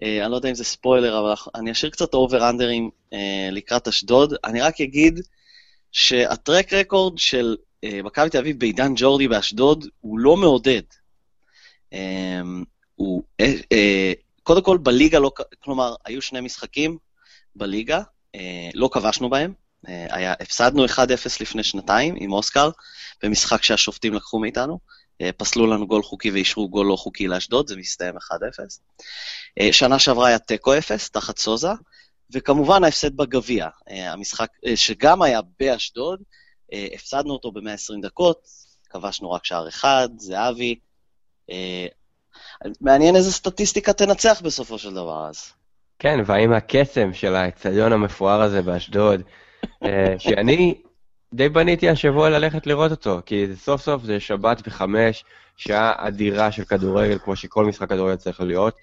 אה, 0.03 0.23
אני 0.23 0.31
לא 0.31 0.35
יודע 0.35 0.49
אם 0.49 0.55
זה 0.55 0.63
ספוילר, 0.63 1.19
אבל 1.19 1.33
אני 1.55 1.71
אשאיר 1.71 1.91
קצת 1.91 2.13
אובר-אנדרים 2.13 2.89
אה, 3.13 3.49
לקראת 3.51 3.87
אשדוד. 3.87 4.33
אני 4.43 4.61
רק 4.61 4.81
אגיד 4.81 5.19
שה 5.91 6.22
track 6.22 6.73
record 6.73 7.17
של 7.17 7.55
אה, 7.83 8.01
מכבי 8.03 8.29
תל 8.29 8.37
אביב 8.37 8.59
בעידן 8.59 8.93
ג'ורדי 8.95 9.27
באשדוד 9.27 9.87
הוא 10.01 10.19
לא 10.19 10.37
מעודד. 10.37 10.81
אמ, 11.93 12.63
הוא, 12.95 13.23
אה, 13.39 13.53
אה, 13.71 14.13
קודם 14.43 14.61
כל, 14.61 14.77
בליגה 14.77 15.19
לא, 15.19 15.31
כלומר, 15.59 15.95
היו 16.05 16.21
שני 16.21 16.41
משחקים 16.41 16.97
בליגה, 17.55 18.01
לא 18.73 18.89
כבשנו 18.93 19.29
בהם. 19.29 19.53
היה, 19.87 20.33
הפסדנו 20.39 20.85
1-0 20.85 20.89
לפני 21.41 21.63
שנתיים 21.63 22.15
עם 22.17 22.33
אוסקר, 22.33 22.69
במשחק 23.23 23.63
שהשופטים 23.63 24.13
לקחו 24.13 24.39
מאיתנו. 24.39 24.79
פסלו 25.37 25.67
לנו 25.67 25.87
גול 25.87 26.03
חוקי 26.03 26.31
ואישרו 26.31 26.69
גול 26.69 26.87
לא 26.87 26.95
חוקי 26.95 27.27
לאשדוד, 27.27 27.67
זה 27.67 27.75
מסתיים 27.75 28.15
1-0. 28.17 29.63
שנה 29.71 29.99
שעברה 29.99 30.27
היה 30.27 30.39
תיקו 30.39 30.77
0, 30.77 31.09
תחת 31.09 31.37
סוזה, 31.37 31.71
וכמובן 32.31 32.83
ההפסד 32.83 33.17
בגביע, 33.17 33.67
המשחק 33.87 34.49
שגם 34.75 35.21
היה 35.21 35.39
באשדוד, 35.59 36.19
אה, 36.73 36.87
הפסדנו 36.93 37.33
אותו 37.33 37.51
ב-120 37.51 38.01
דקות, 38.01 38.47
כבשנו 38.89 39.31
רק 39.31 39.45
שער 39.45 39.67
אחד, 39.67 40.09
זהבי. 40.17 40.79
אה, 41.51 41.87
מעניין 42.81 43.15
איזה 43.15 43.31
סטטיסטיקה 43.31 43.93
תנצח 43.93 44.41
בסופו 44.41 44.79
של 44.79 44.93
דבר 44.93 45.27
אז. 45.29 45.53
כן, 45.99 46.19
והאם 46.25 46.53
הקסם 46.53 47.13
של 47.13 47.35
האצטדיון 47.35 47.93
המפואר 47.93 48.41
הזה 48.41 48.61
באשדוד, 48.61 49.21
אה, 49.21 49.25
שאני 50.17 50.75
די 51.33 51.49
בניתי 51.49 51.89
השבוע 51.89 52.29
ללכת 52.29 52.67
לראות 52.67 52.91
אותו, 52.91 53.19
כי 53.25 53.45
סוף 53.55 53.81
סוף 53.81 54.03
זה 54.03 54.19
שבת 54.19 54.67
בחמש, 54.67 55.23
שעה 55.57 55.93
אדירה 55.97 56.51
של 56.51 56.63
כדורגל, 56.63 57.17
כמו 57.17 57.35
שכל 57.35 57.65
משחק 57.65 57.89
כדורגל 57.89 58.15
צריך 58.15 58.41
להיות, 58.41 58.75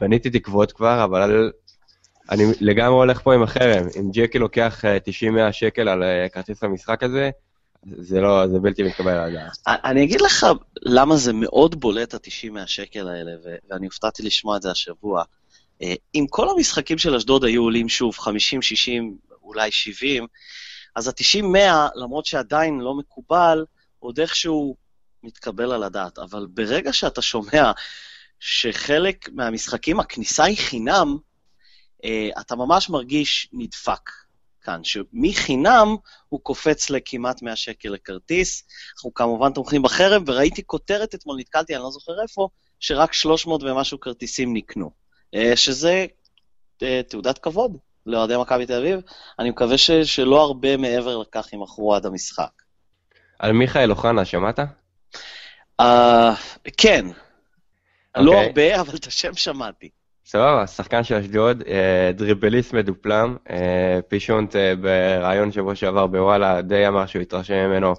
ובניתי 0.00 0.30
תקוות 0.30 0.72
כבר, 0.72 1.04
אבל 1.04 1.50
אני 2.30 2.44
לגמרי 2.60 2.96
הולך 2.96 3.20
פה 3.22 3.34
עם 3.34 3.42
החרם. 3.42 3.86
אם 4.00 4.10
ג'קי 4.12 4.38
לוקח 4.38 4.84
90-100 5.34 5.38
אה, 5.38 5.52
שקל 5.52 5.88
על 5.88 6.02
אה, 6.02 6.28
כרטיס 6.28 6.62
למשחק 6.62 7.02
הזה, 7.02 7.30
זה 7.86 8.20
לא, 8.20 8.46
זה 8.46 8.58
בלתי 8.58 8.82
מתקבל 8.82 9.10
על 9.10 9.30
הדעת. 9.30 9.58
אני 9.66 10.04
אגיד 10.04 10.20
לך 10.20 10.46
למה 10.82 11.16
זה 11.16 11.32
מאוד 11.32 11.80
בולט 11.80 12.14
ה-90-100 12.14 12.66
שקל 12.66 13.08
האלה, 13.08 13.32
ואני 13.70 13.86
הופתעתי 13.86 14.22
לשמוע 14.22 14.56
את 14.56 14.62
זה 14.62 14.70
השבוע. 14.70 15.22
אה, 15.82 15.94
אם 16.14 16.26
כל 16.30 16.48
המשחקים 16.48 16.98
של 16.98 17.14
אשדוד 17.14 17.44
היו 17.44 17.62
עולים 17.62 17.88
שוב 17.88 18.18
50, 18.18 18.62
60, 18.62 19.16
אולי 19.42 19.70
70, 19.70 20.26
אז 20.96 21.08
ה-90-100, 21.08 21.90
למרות 21.94 22.26
שעדיין 22.26 22.80
לא 22.80 22.94
מקובל, 22.94 23.64
עוד 23.98 24.20
איכשהו 24.20 24.76
מתקבל 25.22 25.72
על 25.72 25.82
הדעת. 25.82 26.18
אבל 26.18 26.46
ברגע 26.50 26.92
שאתה 26.92 27.22
שומע 27.22 27.72
שחלק 28.40 29.28
מהמשחקים, 29.32 30.00
הכניסה 30.00 30.44
היא 30.44 30.58
חינם, 30.58 31.16
uh, 31.96 32.40
אתה 32.40 32.56
ממש 32.56 32.90
מרגיש 32.90 33.48
נדפק 33.52 34.10
כאן, 34.62 34.80
שמחינם 34.84 35.96
הוא 36.28 36.40
קופץ 36.42 36.90
לכמעט 36.90 37.42
100 37.42 37.56
שקל 37.56 37.88
לכרטיס. 37.88 38.64
אנחנו 38.96 39.14
כמובן 39.14 39.52
תומכים 39.52 39.82
בחרם, 39.82 40.24
וראיתי 40.26 40.62
כותרת 40.66 41.14
אתמול, 41.14 41.36
נתקלתי, 41.40 41.74
אני 41.74 41.82
לא 41.82 41.90
זוכר 41.90 42.22
איפה, 42.22 42.48
שרק 42.80 43.12
300 43.12 43.62
ומשהו 43.62 44.00
כרטיסים 44.00 44.54
נקנו, 44.56 44.90
שזה 45.54 46.06
uh, 46.82 46.86
תעודת 47.08 47.38
כבוד 47.38 47.76
לאוהדי 48.06 48.36
מכבי 48.36 48.66
תל 48.66 48.78
אביב. 48.78 49.00
אני 49.38 49.50
מקווה 49.50 49.78
ש, 49.78 49.90
שלא 49.90 50.42
הרבה 50.42 50.76
מעבר 50.76 51.18
לכך 51.18 51.52
ימכרו 51.52 51.94
עד 51.94 52.06
המשחק. 52.06 52.50
על 53.38 53.52
מיכאל 53.52 53.90
אוחנה, 53.90 54.24
שמעת? 54.24 54.58
Uh, 55.80 55.84
כן. 56.76 57.04
Okay. 57.08 57.24
לא 58.16 58.30
אוקיי. 58.30 58.46
הרבה, 58.46 58.80
אבל 58.80 58.96
את 58.96 59.06
השם 59.06 59.34
שמעתי. 59.34 59.88
סבבה, 60.26 60.66
שחקן 60.66 61.04
של 61.04 61.14
אשדוד, 61.14 61.62
אה, 61.66 62.10
דריבליסט 62.14 62.72
מדופלם, 62.72 63.36
אה, 63.50 63.98
פישונט 64.08 64.56
אה, 64.56 64.74
בריאיון 64.76 65.52
שבוע 65.52 65.74
שעבר 65.74 66.06
בוואלה 66.06 66.62
די 66.62 66.88
אמר 66.88 67.06
שהוא 67.06 67.22
התרשם 67.22 67.54
ממנו 67.54 67.94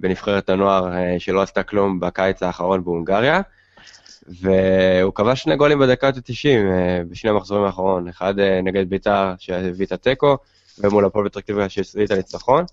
בנבחרת 0.00 0.48
הנוער 0.50 0.88
שלא 1.18 1.42
עשתה 1.42 1.62
כלום 1.62 2.00
בקיץ 2.00 2.42
האחרון 2.42 2.84
בהונגריה, 2.84 3.40
והוא 4.40 5.12
כבש 5.14 5.42
שני 5.42 5.56
גולים 5.56 5.78
בדקה 5.78 6.08
ה-90 6.08 6.48
בשני 7.10 7.30
המחזורים 7.30 7.64
האחרון, 7.64 8.08
אחד 8.08 8.34
נגד 8.62 8.90
ביתר 8.90 9.34
שהביא 9.38 9.86
את 9.86 9.92
התיקו, 9.92 10.36
ומול 10.78 11.04
הפועל 11.04 11.28
פתח 11.28 11.40
שהביא 11.68 12.06
את 12.06 12.10
הניצחון, 12.10 12.64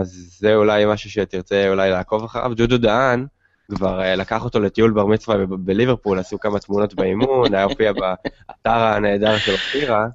אז 0.00 0.36
זה 0.38 0.54
אולי 0.54 0.84
משהו 0.86 1.10
שתרצה 1.10 1.68
אולי 1.68 1.90
לעקוב 1.90 2.24
אחריו. 2.24 2.54
דודו 2.54 2.78
דהן, 2.78 3.26
כבר 3.74 4.14
לקח 4.16 4.44
אותו 4.44 4.60
לטיול 4.60 4.90
בר 4.90 5.06
מצווה 5.06 5.36
בליברפול, 5.46 6.18
עשו 6.18 6.40
כמה 6.40 6.58
תמונות 6.58 6.94
באימון, 6.94 7.54
היה 7.54 7.64
הופיע 7.64 7.92
באתר 7.92 8.70
הנהדר 8.70 9.38
של 9.38 9.52
אופירה, 9.52 10.06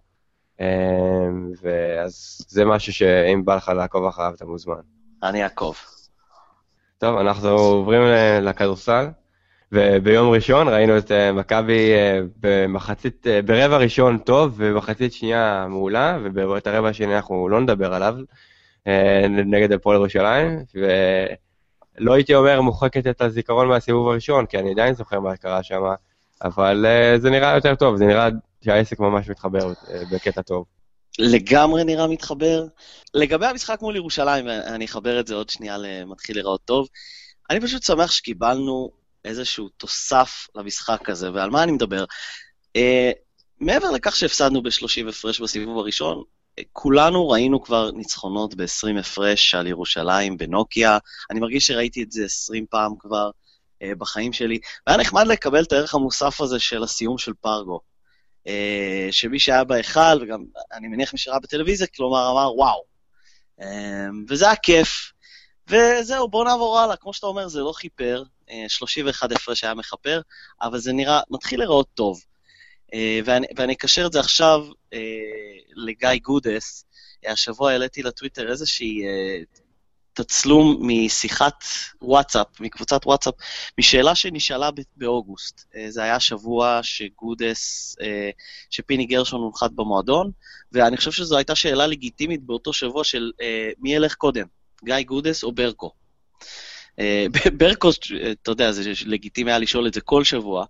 ואז 1.61 2.41
זה 2.47 2.65
משהו 2.65 2.93
שאם 2.93 3.45
בא 3.45 3.55
לך 3.55 3.71
לעקוב 3.75 4.05
אחריו, 4.05 4.33
אתה 4.35 4.45
מוזמן. 4.45 4.75
אני 5.23 5.43
אעקוב. 5.43 5.77
טוב, 6.97 7.17
אנחנו 7.17 7.49
עוברים 7.49 8.01
לכדורסל, 8.41 9.07
וביום 9.71 10.29
ראשון 10.29 10.67
ראינו 10.67 10.97
את 10.97 11.11
uh, 11.11 11.33
מכבי 11.33 11.91
uh, 11.93 12.27
במחצית, 12.39 13.25
uh, 13.25 13.45
ברבע 13.45 13.77
ראשון 13.77 14.17
טוב, 14.17 14.53
ובמחצית 14.57 15.13
שנייה 15.13 15.65
מעולה, 15.69 16.17
ואת 16.33 16.67
הרבע 16.67 16.89
השני 16.89 17.15
אנחנו 17.15 17.49
לא 17.49 17.61
נדבר 17.61 17.93
עליו, 17.93 18.15
נגד 19.45 19.71
הפועל 19.71 19.97
ירושלים, 19.97 20.59
ו... 20.75 20.87
לא 21.97 22.13
הייתי 22.13 22.35
אומר 22.35 22.61
מוחקת 22.61 23.07
את 23.07 23.21
הזיכרון 23.21 23.67
מהסיבוב 23.67 24.07
הראשון, 24.09 24.45
כי 24.45 24.57
אני 24.57 24.71
עדיין 24.71 24.93
זוכר 24.93 25.19
מה 25.19 25.37
קרה 25.37 25.63
שם, 25.63 25.81
אבל 26.43 26.85
זה 27.17 27.29
נראה 27.29 27.55
יותר 27.55 27.75
טוב, 27.75 27.95
זה 27.97 28.05
נראה 28.05 28.29
שהעסק 28.65 28.99
ממש 28.99 29.29
מתחבר 29.29 29.73
בקטע 30.11 30.41
טוב. 30.41 30.65
לגמרי 31.19 31.83
נראה 31.83 32.07
מתחבר. 32.07 32.65
לגבי 33.13 33.45
המשחק 33.45 33.81
מול 33.81 33.95
ירושלים, 33.95 34.47
אני 34.47 34.85
אחבר 34.85 35.19
את 35.19 35.27
זה 35.27 35.35
עוד 35.35 35.49
שנייה 35.49 35.77
למתחיל 35.77 36.37
לראות 36.37 36.61
טוב. 36.65 36.87
אני 37.49 37.59
פשוט 37.59 37.83
שמח 37.83 38.11
שקיבלנו 38.11 38.89
איזשהו 39.25 39.69
תוסף 39.69 40.47
למשחק 40.55 41.09
הזה, 41.09 41.31
ועל 41.33 41.49
מה 41.49 41.63
אני 41.63 41.71
מדבר? 41.71 42.05
Uh, 42.77 42.81
מעבר 43.59 43.91
לכך 43.91 44.15
שהפסדנו 44.15 44.63
ב-30 44.63 45.09
הפרש 45.09 45.41
בסיבוב 45.41 45.77
הראשון, 45.77 46.23
כולנו 46.73 47.29
ראינו 47.29 47.63
כבר 47.63 47.91
ניצחונות 47.91 48.55
ב-20 48.55 48.99
הפרש 48.99 49.55
על 49.55 49.67
ירושלים 49.67 50.37
בנוקיה, 50.37 50.97
אני 51.31 51.39
מרגיש 51.39 51.67
שראיתי 51.67 52.03
את 52.03 52.11
זה 52.11 52.25
20 52.25 52.65
פעם 52.69 52.91
כבר 52.99 53.29
uh, 53.83 53.85
בחיים 53.97 54.33
שלי, 54.33 54.59
והיה 54.87 54.99
נחמד 54.99 55.27
לקבל 55.27 55.63
את 55.63 55.71
הערך 55.71 55.95
המוסף 55.95 56.41
הזה 56.41 56.59
של 56.59 56.83
הסיום 56.83 57.17
של 57.17 57.33
פרגו. 57.33 57.79
Uh, 58.47 59.11
שמי 59.11 59.39
שהיה 59.39 59.63
בהיכל, 59.63 60.21
וגם 60.21 60.43
אני 60.73 60.87
מניח 60.87 61.13
מי 61.13 61.19
שראה 61.19 61.39
בטלוויזיה, 61.39 61.87
כלומר 61.95 62.31
אמר 62.31 62.55
וואו. 62.55 62.83
Uh, 63.59 63.63
וזה 64.29 64.45
היה 64.45 64.55
כיף. 64.55 65.11
וזהו, 65.67 66.27
בואו 66.27 66.43
נעבור 66.43 66.79
הלאה. 66.79 66.95
כמו 66.95 67.13
שאתה 67.13 67.27
אומר, 67.27 67.47
זה 67.47 67.59
לא 67.59 67.71
חיפר, 67.71 68.23
31 68.67 69.31
הפרש 69.31 69.63
היה 69.63 69.73
מכפר, 69.73 70.21
אבל 70.61 70.79
זה 70.79 70.93
נראה, 70.93 71.21
מתחיל 71.29 71.59
להיראות 71.59 71.87
טוב. 71.93 72.21
אה, 72.93 73.19
ואני, 73.25 73.73
אקשר 73.73 74.05
את 74.05 74.13
זה 74.13 74.19
עכשיו 74.19 74.65
אה, 74.93 74.99
לגיא 75.75 76.09
גודס. 76.23 76.85
השבוע 77.25 77.71
העליתי 77.71 78.03
לטוויטר 78.03 78.51
איזושהי 78.51 79.07
אה, 79.07 79.41
תצלום 80.13 80.79
משיחת 80.81 81.63
וואטסאפ, 82.01 82.47
מקבוצת 82.59 83.05
וואטסאפ, 83.05 83.33
משאלה 83.79 84.15
שנשאלה 84.15 84.69
באוגוסט. 84.95 85.65
זה 85.89 86.03
היה 86.03 86.19
שבוע 86.19 86.79
שגודס, 86.83 87.95
שפיני 88.69 89.05
גרשון 89.05 89.41
הונחת 89.41 89.71
במועדון, 89.71 90.31
ואני 90.71 90.97
חושב 90.97 91.11
שזו 91.11 91.37
הייתה 91.37 91.55
שאלה 91.55 91.87
לגיטימית 91.87 92.43
באותו 92.43 92.73
שבוע 92.73 93.03
של 93.03 93.31
מי 93.79 93.93
ילך 93.93 94.15
קודם, 94.15 94.45
גיא 94.85 95.01
גודס 95.01 95.43
או 95.43 95.51
ברקו. 95.51 95.91
אה, 96.99 97.25
ברקו, 97.57 97.89
אתה 98.31 98.51
יודע, 98.51 98.71
זה 98.71 98.91
לגיטימי 99.05 99.51
היה 99.51 99.59
לשאול 99.59 99.87
את 99.87 99.93
זה 99.93 100.01
כל 100.01 100.23
שבוע, 100.23 100.65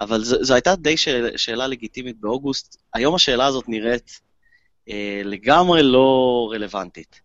אבל 0.00 0.24
זו, 0.24 0.44
זו 0.44 0.54
הייתה 0.54 0.76
די 0.76 0.96
שאל, 0.96 1.36
שאלה 1.36 1.66
לגיטימית 1.66 2.16
באוגוסט. 2.20 2.76
היום 2.94 3.14
השאלה 3.14 3.46
הזאת 3.46 3.64
נראית 3.68 4.20
אה, 4.88 5.22
לגמרי 5.24 5.82
לא 5.82 6.48
רלוונטית. 6.52 7.20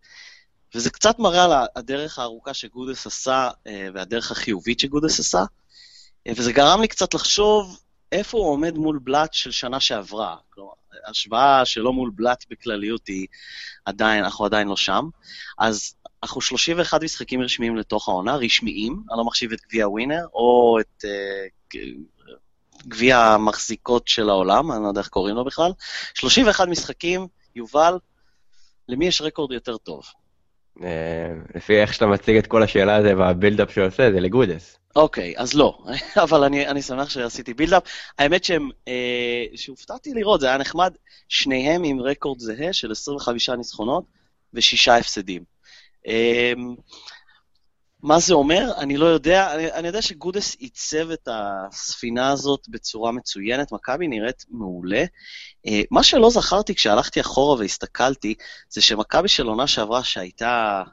וזה 0.76 0.90
קצת 0.90 1.20
מראה 1.20 1.46
על 1.46 1.68
הדרך 1.76 2.20
הארוכה 2.20 2.54
שגודס 2.54 3.08
עשה, 3.08 3.50
אה, 3.68 3.88
והדרך 3.94 4.32
החיובית 4.32 4.80
שגודס 4.80 5.20
עשה, 5.20 5.44
אה, 6.28 6.34
וזה 6.36 6.54
גרם 6.54 6.82
לי 6.82 6.88
קצת 6.88 7.14
לחשוב 7.14 7.80
איפה 8.12 8.38
הוא 8.38 8.50
עומד 8.50 8.78
מול 8.78 9.00
בלאט 9.04 9.34
של 9.34 9.52
שנה 9.52 9.80
שעברה. 9.80 10.36
כלומר, 10.50 10.72
השוואה 11.06 11.66
שלא 11.66 11.94
מול 11.94 12.12
בלאט 12.16 12.46
בכלליות 12.50 13.08
היא 13.08 13.28
עדיין, 13.86 14.24
אנחנו 14.24 14.46
עדיין 14.46 14.68
לא 14.68 14.76
שם. 14.76 15.10
אז 15.60 15.96
אנחנו 16.24 16.42
31 16.42 17.04
משחקים 17.04 17.42
רשמיים 17.42 17.78
לתוך 17.78 18.10
העונה, 18.10 18.36
רשמיים, 18.36 19.04
אני 19.10 19.18
לא 19.18 19.26
מחשיב 19.26 19.52
את 19.52 19.60
גביע 19.68 19.90
ווינר, 19.90 20.26
או 20.34 20.78
את 20.80 21.06
uh, 21.06 21.78
גביע 22.88 23.18
המחזיקות 23.18 24.08
של 24.08 24.30
העולם, 24.30 24.72
אני 24.72 24.84
לא 24.84 24.88
יודע 24.88 25.00
איך 25.00 25.08
קוראים 25.08 25.36
לו 25.36 25.46
בכלל. 25.46 25.72
31 26.14 26.68
משחקים, 26.68 27.28
יובל, 27.56 27.98
למי 28.90 29.08
יש 29.08 29.22
רקורד 29.22 29.52
יותר 29.52 29.78
טוב? 29.78 30.04
אה, 30.84 31.34
לפי 31.56 31.82
איך 31.82 31.94
שאתה 31.94 32.06
מציג 32.06 32.38
את 32.38 32.48
כל 32.48 32.64
השאלה 32.64 32.96
הזו 32.96 33.18
והבילדאפ 33.18 33.74
שעושה, 33.74 34.12
זה 34.12 34.20
לגודס. 34.20 34.78
אוקיי, 34.96 35.34
אז 35.38 35.54
לא, 35.54 35.78
אבל 36.24 36.44
אני, 36.44 36.68
אני 36.68 36.82
שמח 36.82 37.10
שעשיתי 37.10 37.54
בילדאפ. 37.54 37.84
האמת 38.20 38.44
שהם, 38.44 38.70
אה, 38.88 39.46
שהופתעתי 39.56 40.14
לראות, 40.14 40.42
זה 40.42 40.48
היה 40.48 40.58
נחמד, 40.58 40.94
שניהם 41.30 41.84
עם 41.84 42.02
רקורד 42.02 42.40
זהה 42.40 42.74
של 42.74 42.92
25 42.92 43.50
ניצחונות 43.50 44.04
ושישה 44.54 44.98
הפסדים. 44.98 45.53
אה, 46.08 46.54
מה 48.04 48.20
זה 48.20 48.34
אומר? 48.34 48.72
אני 48.78 48.98
לא 48.98 49.06
יודע. 49.06 49.54
אני, 49.56 49.72
אני 49.72 49.88
יודע 49.88 50.02
שגודס 50.02 50.56
עיצב 50.56 51.12
את 51.12 51.28
הספינה 51.32 52.32
הזאת 52.32 52.70
בצורה 52.70 53.12
מצוינת, 53.12 53.72
מכבי 53.72 54.08
נראית 54.08 54.46
מעולה. 54.50 55.04
אה, 55.68 55.82
מה 55.92 56.04
שלא 56.04 56.30
זכרתי 56.30 56.76
כשהלכתי 56.76 57.22
אחורה 57.22 57.60
והסתכלתי, 57.60 58.36
זה 58.70 58.82
שמכבי 58.82 59.28
של 59.28 59.48
עונה 59.48 59.68
שעברה, 59.68 60.04
שהייתה 60.04 60.84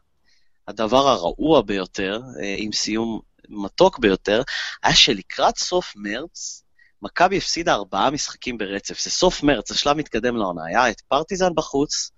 הדבר 0.68 1.08
הרעוע 1.08 1.62
ביותר, 1.62 2.20
אה, 2.42 2.54
עם 2.58 2.72
סיום 2.72 3.20
מתוק 3.48 3.98
ביותר, 3.98 4.42
היה 4.82 4.94
שלקראת 4.94 5.58
סוף 5.58 5.92
מרץ, 5.96 6.64
מכבי 7.02 7.36
הפסידה 7.36 7.74
ארבעה 7.74 8.10
משחקים 8.10 8.58
ברצף. 8.58 9.02
זה 9.02 9.10
סוף 9.10 9.42
מרץ, 9.42 9.68
זה 9.68 9.78
שלב 9.78 9.96
מתקדם 9.96 10.36
לעונה. 10.36 10.62
היה 10.66 10.90
את 10.90 11.00
פרטיזן 11.00 11.54
בחוץ, 11.54 12.10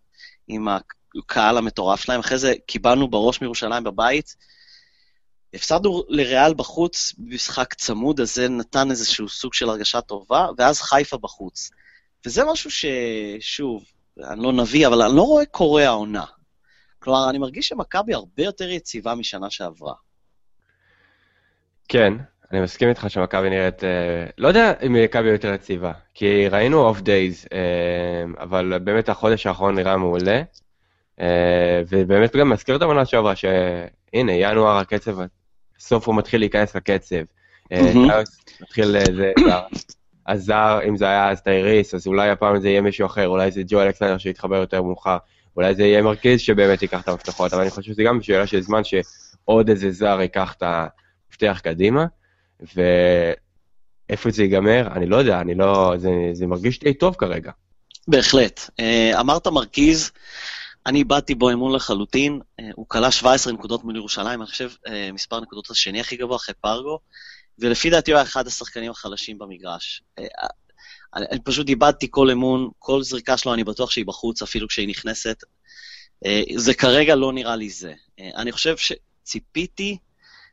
עם 0.48 0.68
הקהל 1.16 1.58
המטורף 1.58 2.00
שלהם, 2.00 2.20
אחרי 2.20 2.38
זה 2.38 2.54
קיבלנו 2.66 3.08
בראש 3.08 3.40
מירושלים 3.40 3.84
בבית, 3.84 4.36
הפסדנו 5.54 6.02
לריאל 6.08 6.54
בחוץ 6.54 7.14
במשחק 7.18 7.74
צמוד, 7.74 8.20
אז 8.20 8.34
זה 8.34 8.48
נתן 8.48 8.90
איזשהו 8.90 9.28
סוג 9.28 9.54
של 9.54 9.68
הרגשה 9.68 10.00
טובה, 10.00 10.48
ואז 10.58 10.80
חיפה 10.80 11.18
בחוץ. 11.18 11.70
וזה 12.26 12.42
משהו 12.44 12.70
ששוב, 12.70 13.84
אני 14.24 14.42
לא 14.42 14.52
נביא, 14.52 14.86
אבל 14.86 15.02
אני 15.02 15.16
לא 15.16 15.22
רואה 15.22 15.46
קורא 15.46 15.82
העונה. 15.82 16.24
כלומר, 16.98 17.30
אני 17.30 17.38
מרגיש 17.38 17.68
שמכבי 17.68 18.14
הרבה 18.14 18.42
יותר 18.42 18.70
יציבה 18.70 19.14
משנה 19.14 19.50
שעברה. 19.50 19.94
כן, 21.88 22.12
אני 22.52 22.60
מסכים 22.60 22.88
איתך 22.88 23.06
שמכבי 23.08 23.50
נראית, 23.50 23.84
אה, 23.84 24.26
לא 24.38 24.48
יודע 24.48 24.72
אם 24.86 24.92
מכבי 24.92 25.28
יותר 25.28 25.54
יציבה, 25.54 25.92
כי 26.14 26.48
ראינו 26.48 26.86
off 26.86 27.00
days, 27.00 27.46
אה, 27.52 28.42
אבל 28.42 28.78
באמת 28.78 29.08
החודש 29.08 29.46
האחרון 29.46 29.74
נראה 29.74 29.96
מעולה, 29.96 30.42
ובאמת 31.88 32.36
גם 32.36 32.50
מזכיר 32.50 32.76
את 32.76 32.82
העונה 32.82 33.04
שעברה, 33.04 33.36
שהנה, 33.36 34.32
ינואר 34.32 34.76
הקצב 34.76 35.16
סוף 35.78 36.06
הוא 36.06 36.16
מתחיל 36.16 36.40
להיכנס 36.40 36.76
לקצב. 36.76 37.22
אה, 37.72 37.92
מתחיל 38.60 38.96
איזה 38.96 39.32
הזר, 40.28 40.78
אם 40.88 40.96
זה 40.96 41.04
היה 41.04 41.30
אז 41.30 41.42
טייריס, 41.42 41.94
אז 41.94 42.06
אולי 42.06 42.30
הפעם 42.30 42.60
זה 42.60 42.68
יהיה 42.68 42.80
מישהו 42.80 43.06
אחר, 43.06 43.28
אולי 43.28 43.50
זה 43.50 43.62
ג'ו 43.66 43.82
אלכסנדר 43.82 44.18
שיתחבר 44.18 44.56
יותר 44.56 44.82
מאוחר, 44.82 45.16
אולי 45.56 45.74
זה 45.74 45.82
יהיה 45.82 46.02
מרקיז 46.02 46.40
שבאמת 46.40 46.82
ייקח 46.82 47.02
את 47.02 47.08
המפתחות, 47.08 47.52
אבל 47.52 47.62
אני 47.62 47.70
חושב 47.70 47.92
שזה 47.92 48.02
גם 48.02 48.22
שאלה 48.22 48.46
של 48.46 48.60
זמן 48.60 48.80
שעוד 48.84 49.70
איזה 49.70 49.90
זר 49.90 50.20
ייקח 50.20 50.54
את 50.58 50.62
המפתח 50.62 51.60
קדימה, 51.64 52.06
ואיפה 52.60 54.30
זה 54.30 54.42
ייגמר, 54.42 54.88
אני 54.92 55.06
לא 55.06 55.16
יודע, 55.16 55.40
אני 55.40 55.54
לא, 55.54 55.94
זה, 55.96 56.10
זה 56.32 56.46
מרגיש 56.46 56.82
לי 56.82 56.94
טוב 56.94 57.14
כרגע. 57.14 57.50
בהחלט. 58.08 58.70
אה, 58.80 59.20
אמרת 59.20 59.46
מרכיז, 59.46 60.10
אני 60.86 60.98
איבדתי 60.98 61.34
בו 61.34 61.50
אמון 61.50 61.74
לחלוטין, 61.74 62.40
אה, 62.60 62.68
הוא 62.74 62.86
כלה 62.88 63.10
17 63.10 63.52
נקודות 63.52 63.84
מול 63.84 63.96
ירושלים, 63.96 64.40
אני 64.42 64.50
חושב 64.50 64.70
אה, 64.88 65.12
מספר 65.12 65.40
נקודות 65.40 65.70
השני 65.70 66.00
הכי 66.00 66.16
גבוה 66.16 66.36
אחרי 66.36 66.54
פרגו, 66.60 66.98
ולפי 67.58 67.90
דעתי 67.90 68.10
הוא 68.10 68.16
היה 68.16 68.22
אחד 68.22 68.46
השחקנים 68.46 68.90
החלשים 68.90 69.38
במגרש. 69.38 70.02
אה, 70.18 70.24
אני 71.14 71.40
פשוט 71.44 71.68
איבדתי 71.68 72.06
כל 72.10 72.30
אמון, 72.30 72.68
כל 72.78 73.02
זריקה 73.02 73.36
שלו, 73.36 73.54
אני 73.54 73.64
בטוח 73.64 73.90
שהיא 73.90 74.06
בחוץ, 74.06 74.42
אפילו 74.42 74.68
כשהיא 74.68 74.88
נכנסת. 74.88 75.44
זה 76.56 76.74
כרגע 76.74 77.14
לא 77.14 77.32
נראה 77.32 77.56
לי 77.56 77.70
זה. 77.70 77.92
אני 78.20 78.52
חושב 78.52 78.76
שציפיתי 78.76 79.98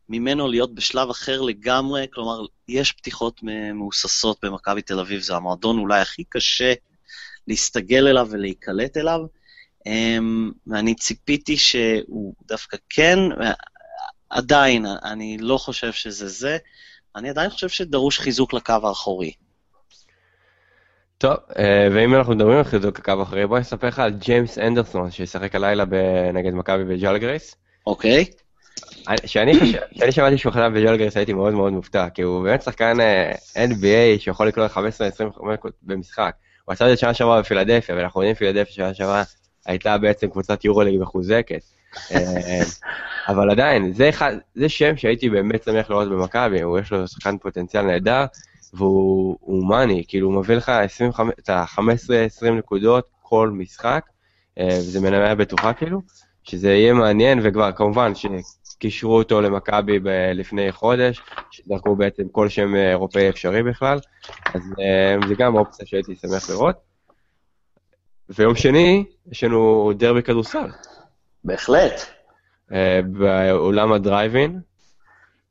ממנו 0.10 0.48
להיות 0.48 0.76
בשלב 0.76 1.10
אחר 1.10 1.42
לגמרי, 1.42 2.08
כלומר, 2.14 2.46
יש 2.68 2.92
פתיחות 2.92 3.42
מהוססות 3.74 4.38
במכבי 4.44 4.82
תל 4.82 5.00
אביב, 5.00 5.22
זה 5.22 5.36
המועדון 5.36 5.80
אולי 5.80 6.02
הכי 6.02 6.24
קשה 6.30 6.74
להסתגל 7.48 8.08
אליו 8.08 8.28
ולהיקלט 8.32 8.98
אליו. 8.98 9.20
Um, 9.88 10.52
ואני 10.68 10.96
ציפיתי 10.96 11.58
שהוא 11.58 12.34
דווקא 12.48 12.78
כן, 12.90 13.20
עדיין, 14.30 14.86
אני 15.04 15.38
לא 15.38 15.58
חושב 15.58 15.92
שזה 15.92 16.28
זה. 16.28 16.58
אני 17.16 17.30
עדיין 17.30 17.50
חושב 17.50 17.70
שדרוש 17.70 18.20
חיזוק 18.20 18.54
לקו 18.54 18.74
האחורי. 18.84 19.32
טוב, 21.18 21.36
אה, 21.58 21.88
ואם 21.92 22.16
אנחנו 22.16 22.36
מדברים 22.36 22.58
על 22.58 22.64
חיזוק 22.64 23.00
לקו 23.00 23.12
האחורי, 23.12 23.48
בוא 23.48 23.60
נספר 23.60 23.88
לך 23.88 24.00
על 24.00 24.12
ג'יימס 24.12 24.58
אנדרסון, 24.58 25.12
שישחק 25.12 25.56
הלילה 25.56 25.84
נגד 26.34 26.54
מכבי 26.54 26.84
בג'ל 26.84 27.18
גרייס. 27.18 27.56
אוקיי. 27.88 28.26
כשאני 29.24 29.54
שמעתי 30.12 30.38
שהוא 30.38 30.54
חזר 30.54 30.70
בג'ל 30.70 30.98
גרייס 30.98 31.18
הייתי 31.18 31.34
מאוד 31.34 31.54
מאוד 31.54 31.74
מופתע, 31.74 32.10
כי 32.10 32.22
הוא 32.22 32.44
באמת 32.44 32.62
שחקן 32.62 33.00
אה, 33.00 33.32
NBA 33.56 34.20
שיכול 34.20 34.48
לקלוט 34.48 34.72
15-25 34.72 34.78
במשחק. 35.84 36.36
הוא 36.66 36.74
עשה 36.74 36.86
את 36.86 36.90
זה 36.90 36.98
שנה 36.98 37.14
שעברה 37.14 37.42
בפילדלפיה, 37.42 37.96
ואנחנו 37.96 38.22
יודעים 38.22 38.36
פילדלפיה 38.36 38.74
שנה 38.74 38.94
שעברה 38.94 39.24
הייתה 39.70 39.98
בעצם 39.98 40.28
קבוצת 40.30 40.66
יורוליג 40.66 41.02
מחוזקת. 41.02 41.62
אה, 42.12 42.62
אבל 43.28 43.50
עדיין, 43.50 43.94
זה, 43.94 44.10
אחד, 44.10 44.34
זה 44.56 44.70
שם 44.70 44.98
שהייתי 44.98 45.30
באמת 45.30 45.64
שמח 45.64 45.90
לראות 45.90 46.10
במכבי, 46.10 46.62
הוא 46.62 46.80
יש 46.80 46.92
לו 46.92 47.08
שחקן 47.08 47.38
פוטנציאל 47.38 47.84
נהדר, 47.86 48.26
והוא 48.74 49.68
מאני, 49.70 50.04
כאילו 50.08 50.28
הוא 50.28 50.36
מביא 50.36 50.56
לך 50.56 50.70
25, 50.70 51.34
את 51.40 51.50
ה-15-20 51.50 52.50
נקודות 52.50 53.10
כל 53.22 53.50
משחק, 53.50 54.06
אה, 54.60 54.78
וזה 54.80 55.02
מנהל 55.02 55.36
בטוחה 55.36 55.74
כאילו, 55.74 56.02
שזה 56.44 56.70
יהיה 56.74 56.94
מעניין, 56.94 57.40
וכבר 57.44 57.72
כמובן 57.72 58.12
שקישרו 58.16 59.18
אותו 59.18 59.42
למכבי 59.42 60.00
לפני 60.34 60.72
חודש, 60.72 61.22
שדרכו 61.52 61.96
בעצם 61.96 62.24
כל 62.32 62.50
שם 62.50 62.76
אירופאי 62.76 63.30
אפשרי 63.30 63.64
בכלל, 63.64 64.00
אז 64.54 64.62
אה, 64.80 65.28
זה 65.28 65.36
גם 65.36 65.56
אופציה 65.56 65.86
שהייתי 65.86 66.16
שמח 66.16 66.50
לראות. 66.50 66.89
ויום 68.30 68.56
שני, 68.56 69.06
יש 69.32 69.44
לנו 69.44 69.92
דרבי 69.96 70.24
כדורסל. 70.24 70.68
בהחלט. 71.44 72.02
Uh, 72.70 72.74
באולם 73.06 73.94
הדרייבין. 73.94 74.60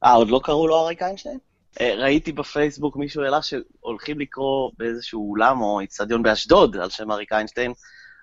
אה, 0.04 0.12
עוד 0.12 0.28
לא 0.28 0.40
קראו 0.44 0.68
לו 0.68 0.80
אריק 0.80 1.02
איינשטיין? 1.02 1.38
Uh, 1.74 1.82
ראיתי 1.82 2.32
בפייסבוק 2.32 2.96
מישהו 2.96 3.22
העלה 3.22 3.42
שהולכים 3.42 4.20
לקרוא 4.20 4.70
באיזשהו 4.78 5.30
אולם 5.30 5.60
או 5.60 5.80
איצטדיון 5.80 6.22
באשדוד 6.22 6.76
על 6.76 6.90
שם 6.90 7.10
אריק 7.10 7.32
איינשטיין, 7.32 7.72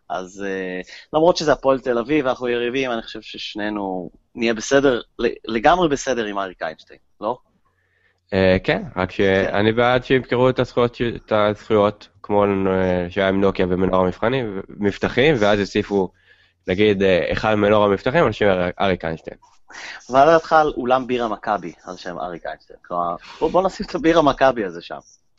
אז 0.10 0.44
uh, 0.46 0.88
למרות 1.14 1.38
שזה 1.38 1.52
הפועל 1.52 1.80
תל 1.80 1.98
אביב 1.98 2.26
ואנחנו 2.26 2.48
יריבים, 2.48 2.92
אני 2.92 3.02
חושב 3.02 3.22
ששנינו 3.22 4.10
נהיה 4.36 4.54
בסדר, 4.54 5.02
לגמרי 5.46 5.90
בסדר 5.90 6.26
עם 6.26 6.40
אריק 6.40 6.62
איינשטיין, 6.62 7.00
לא? 7.22 7.38
כן, 8.64 8.84
רק 8.96 9.12
שאני 9.12 9.72
כן. 9.72 9.76
בעד 9.76 10.04
שימכרו 10.04 10.50
את 10.50 10.60
הזכויות 11.32 12.08
כמו 12.26 12.46
אה, 12.46 13.08
שהיה 13.10 13.30
עם 13.30 13.42
נוקיה 13.42 13.66
ומנור 13.70 14.04
המבחנים, 14.04 14.62
מבטחים, 14.70 15.36
ואז 15.40 15.60
הוסיפו, 15.60 16.10
נגיד, 16.68 17.04
אה, 17.04 17.32
אחד 17.32 17.56
ממנור 17.56 17.86
המבטחים 17.86 18.26
על 18.26 18.32
שם 18.32 18.46
אריק 18.80 19.06
איינשטיין. 19.06 19.38
מה 20.10 20.26
דעתך 20.26 20.54
על 20.54 20.74
אולם 20.78 21.08
בירה 21.08 21.28
מכבי 21.28 21.74
על 21.86 21.98
שם 21.98 22.20
אריק 22.20 22.46
איינשטיין? 22.46 22.80
כלומר, 22.88 23.16
בוא, 23.40 23.52
בוא 23.52 23.62
נשים 23.62 23.86
את 23.90 23.96
הבירה 23.96 24.22
מכבי 24.22 24.66
הזה 24.66 24.82
שם. 24.82 24.98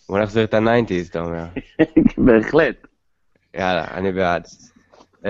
בוא 0.08 0.18
נחזיר 0.18 0.44
את 0.44 0.54
ה 0.54 0.60
nineties, 0.60 1.08
אתה 1.08 1.20
אומר. 1.20 1.44
בהחלט. 2.26 2.76
יאללה, 3.54 3.84
אני 3.94 4.12
בעד. 4.12 4.46
אה, 5.22 5.28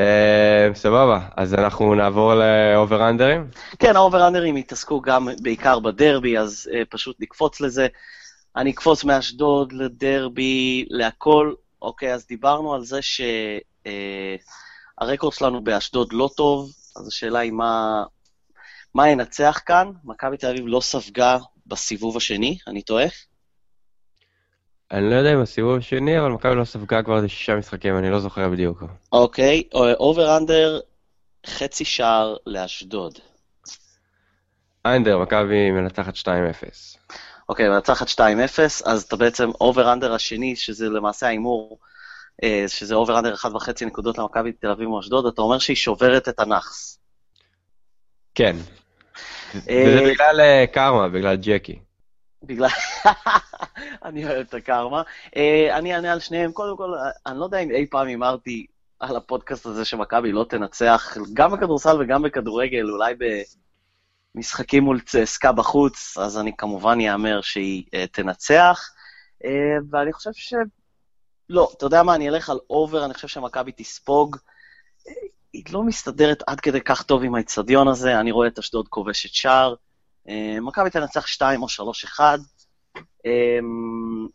סבבה, 0.75 1.21
אז 1.37 1.55
אנחנו 1.55 1.95
נעבור 1.95 2.33
לאובר-אנדרים? 2.35 3.47
כן, 3.79 3.97
האובר-אנדרים 3.97 4.57
יתעסקו 4.57 5.01
גם 5.01 5.29
בעיקר 5.43 5.79
בדרבי, 5.79 6.39
אז 6.39 6.71
פשוט 6.91 7.17
נקפוץ 7.21 7.61
לזה. 7.61 7.87
אני 8.57 8.71
אקפוץ 8.71 9.05
מאשדוד 9.05 9.73
לדרבי, 9.73 10.87
להכל. 10.91 11.55
אוקיי, 11.83 12.15
אז 12.15 12.27
דיברנו 12.27 12.75
על 12.75 12.85
זה 12.85 12.99
שה 13.03 13.13
record 13.13 13.33
אה, 15.33 15.39
שלנו 15.39 15.65
באשדוד 15.65 16.13
לא 16.13 16.31
טוב, 16.37 16.73
אז 16.97 17.09
השאלה 17.09 17.39
היא 17.39 17.53
מה, 17.53 18.05
מה 18.95 19.09
ינצח 19.09 19.61
כאן? 19.67 19.91
מכבי 20.05 20.37
תל 20.37 20.47
אביב 20.47 20.65
לא 20.67 20.81
ספגה 20.81 21.39
בסיבוב 21.67 22.17
השני, 22.17 22.59
אני 22.67 22.83
טועה? 22.83 23.07
אני 24.91 25.11
לא 25.11 25.15
יודע 25.15 25.33
אם 25.33 25.41
הסיבוב 25.41 25.77
השני, 25.77 26.21
אבל 26.21 26.31
מכבי 26.31 26.55
לא 26.55 26.65
ספגה 26.65 27.03
כבר 27.03 27.17
איזה 27.17 27.29
שישה 27.29 27.57
משחקים, 27.57 27.99
אני 27.99 28.11
לא 28.11 28.21
זוכר 28.21 28.49
בדיוק. 28.49 28.83
אוקיי, 29.13 29.63
over 29.75 30.37
under 30.37 30.81
חצי 31.47 31.85
שער 31.85 32.37
לאשדוד. 32.47 33.19
under, 34.87 35.19
מכבי 35.19 35.71
מנצחת 35.71 36.15
2-0. 36.15 36.96
אוקיי, 37.49 37.69
מנצחת 37.69 38.09
2-0, 38.09 38.19
אז 38.85 39.03
אתה 39.03 39.17
בעצם 39.17 39.51
over 39.61 39.93
under 39.93 40.13
השני, 40.15 40.57
שזה 40.57 40.89
למעשה 40.89 41.27
ההימור, 41.27 41.79
אה, 42.43 42.65
שזה 42.69 42.95
over 42.95 43.19
under 43.19 43.35
1.5 43.35 43.87
נקודות 43.87 44.19
למכבי 44.19 44.53
תל 44.53 44.71
אביב 44.71 44.89
או 44.89 45.01
אשדוד, 45.01 45.27
אתה 45.27 45.43
אומר 45.43 45.59
שהיא 45.59 45.77
שוברת 45.77 46.29
את 46.29 46.41
הנאחס. 46.41 46.99
כן. 48.35 48.57
וזה 49.55 50.13
בגלל 50.13 50.41
אה, 50.41 50.65
קרמה, 50.73 51.09
בגלל 51.09 51.37
ג'קי. 51.37 51.79
בגלל... 52.43 52.69
אני 54.05 54.25
אוהב 54.25 54.47
את 54.49 54.55
הקרמה. 54.55 55.03
אני 55.73 55.95
אענה 55.95 56.13
על 56.13 56.21
שניהם. 56.21 56.53
קודם 56.53 56.77
כל, 56.77 56.95
אני 57.27 57.39
לא 57.39 57.45
יודע 57.45 57.59
אם 57.59 57.71
אי 57.71 57.87
פעם 57.91 58.07
הימרתי 58.07 58.67
על 59.01 59.17
הפודקאסט 59.17 59.67
הזה 59.67 59.85
שמכבי 59.85 60.33
לא 60.33 60.47
תנצח, 60.49 61.17
גם 61.35 61.53
בכדורסל 61.53 62.01
וגם 62.01 62.23
בכדורגל, 62.23 62.91
אולי 62.91 63.15
במשחקים 64.37 64.85
מול 64.85 65.01
צסקה 65.01 65.53
בחוץ, 65.53 66.19
אז 66.19 66.39
אני 66.39 66.57
כמובן 66.57 66.99
אאמר 67.01 67.41
שהיא 67.41 67.85
אה, 67.87 68.13
תנצח. 68.13 68.91
אה, 69.43 69.47
ואני 69.91 70.13
חושב 70.13 70.31
ש... 70.35 70.55
לא, 71.49 71.71
אתה 71.77 71.87
יודע 71.87 72.03
מה, 72.03 72.15
אני 72.15 72.29
אלך 72.29 72.51
על 72.51 72.59
over, 72.71 73.05
אני 73.05 73.15
חושב 73.15 73.29
שמכבי 73.29 73.73
תספוג. 73.77 74.37
היא 75.53 75.65
לא 75.71 75.83
מסתדרת 75.83 76.43
עד 76.47 76.61
כדי 76.61 76.81
כך 76.81 77.03
טוב 77.03 77.23
עם 77.25 77.35
האיצטדיון 77.35 77.89
הזה, 77.89 78.21
אני 78.21 78.31
רואה 78.31 78.49
את 78.49 78.59
אשדוד 78.59 78.89
כובשת 78.89 79.35
שער. 79.35 79.75
אה, 80.29 80.31
מכבי 80.61 80.91
תנצח 80.91 81.27
2 81.27 81.63
או 81.63 81.67
3-1. 82.19 82.21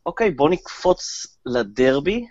אוקיי, 0.05 0.31
בוא 0.31 0.49
נקפוץ 0.49 1.27
לדרבי. 1.45 2.27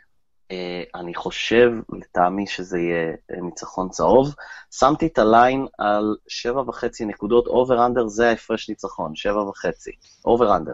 אה, 0.50 0.52
אני 0.94 1.14
חושב, 1.14 1.72
לטעמי, 1.92 2.46
שזה 2.46 2.78
יהיה 2.78 3.12
אה, 3.12 3.40
ניצחון 3.42 3.88
צהוב. 3.88 4.34
שמתי 4.70 5.06
את 5.06 5.18
ה 5.18 5.28
line 5.28 5.66
על 5.78 6.16
שבע 6.28 6.60
וחצי 6.60 7.04
נקודות, 7.04 7.46
over 7.46 7.87
under 7.87 8.06
זה 8.06 8.28
ההפרש 8.28 8.68
ניצחון, 8.68 9.14
שבע 9.14 9.42
וחצי. 9.42 9.90
אובר 10.24 10.56
אנדר. 10.56 10.72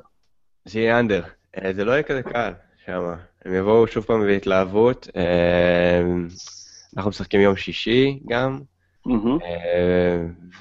זה 0.64 0.80
יהיה 0.80 0.98
אנדר. 0.98 1.22
Uh, 1.56 1.60
זה 1.76 1.84
לא 1.84 1.92
יהיה 1.92 2.02
כזה 2.02 2.22
קל 2.22 2.52
שם. 2.86 3.14
הם 3.44 3.54
יבואו 3.54 3.86
שוב 3.86 4.04
פעם 4.04 4.26
בהתלהבות. 4.26 5.08
אנחנו 6.96 7.10
משחקים 7.10 7.40
יום 7.40 7.56
שישי 7.56 8.20
גם, 8.28 8.60
mm-hmm. 9.08 9.44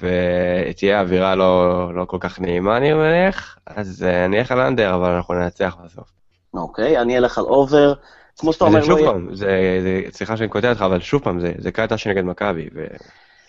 ותהיה 0.00 1.00
אווירה 1.00 1.34
לא, 1.34 1.90
לא 1.94 2.04
כל 2.04 2.16
כך 2.20 2.40
נעימה, 2.40 2.76
אני 2.76 2.92
מניח, 2.92 3.58
אז 3.66 4.02
אני 4.02 4.38
אלך 4.38 4.52
על 4.52 4.60
under, 4.60 4.94
אבל 4.94 5.10
אנחנו 5.10 5.34
ננצח 5.34 5.76
בסוף. 5.84 6.12
אוקיי, 6.54 6.98
אוקיי, 6.98 7.00
אני 7.02 7.18
אלך 7.18 7.38
על 7.38 7.44
over. 7.44 7.94
כמו 8.38 8.52
שאתה 8.52 8.64
אומר, 8.64 8.84
שוב 8.84 8.98
לא 8.98 9.12
פעם, 9.12 9.34
זה, 9.34 9.78
זה, 9.82 10.02
סליחה 10.12 10.36
שאני 10.36 10.48
קוטע 10.48 10.70
אותך, 10.70 10.82
אבל 10.82 11.00
שוב 11.00 11.22
פעם, 11.22 11.40
זה, 11.40 11.52
זה 11.58 11.72
קטע 11.72 11.98
שנגד 11.98 12.24
מכבי. 12.24 12.68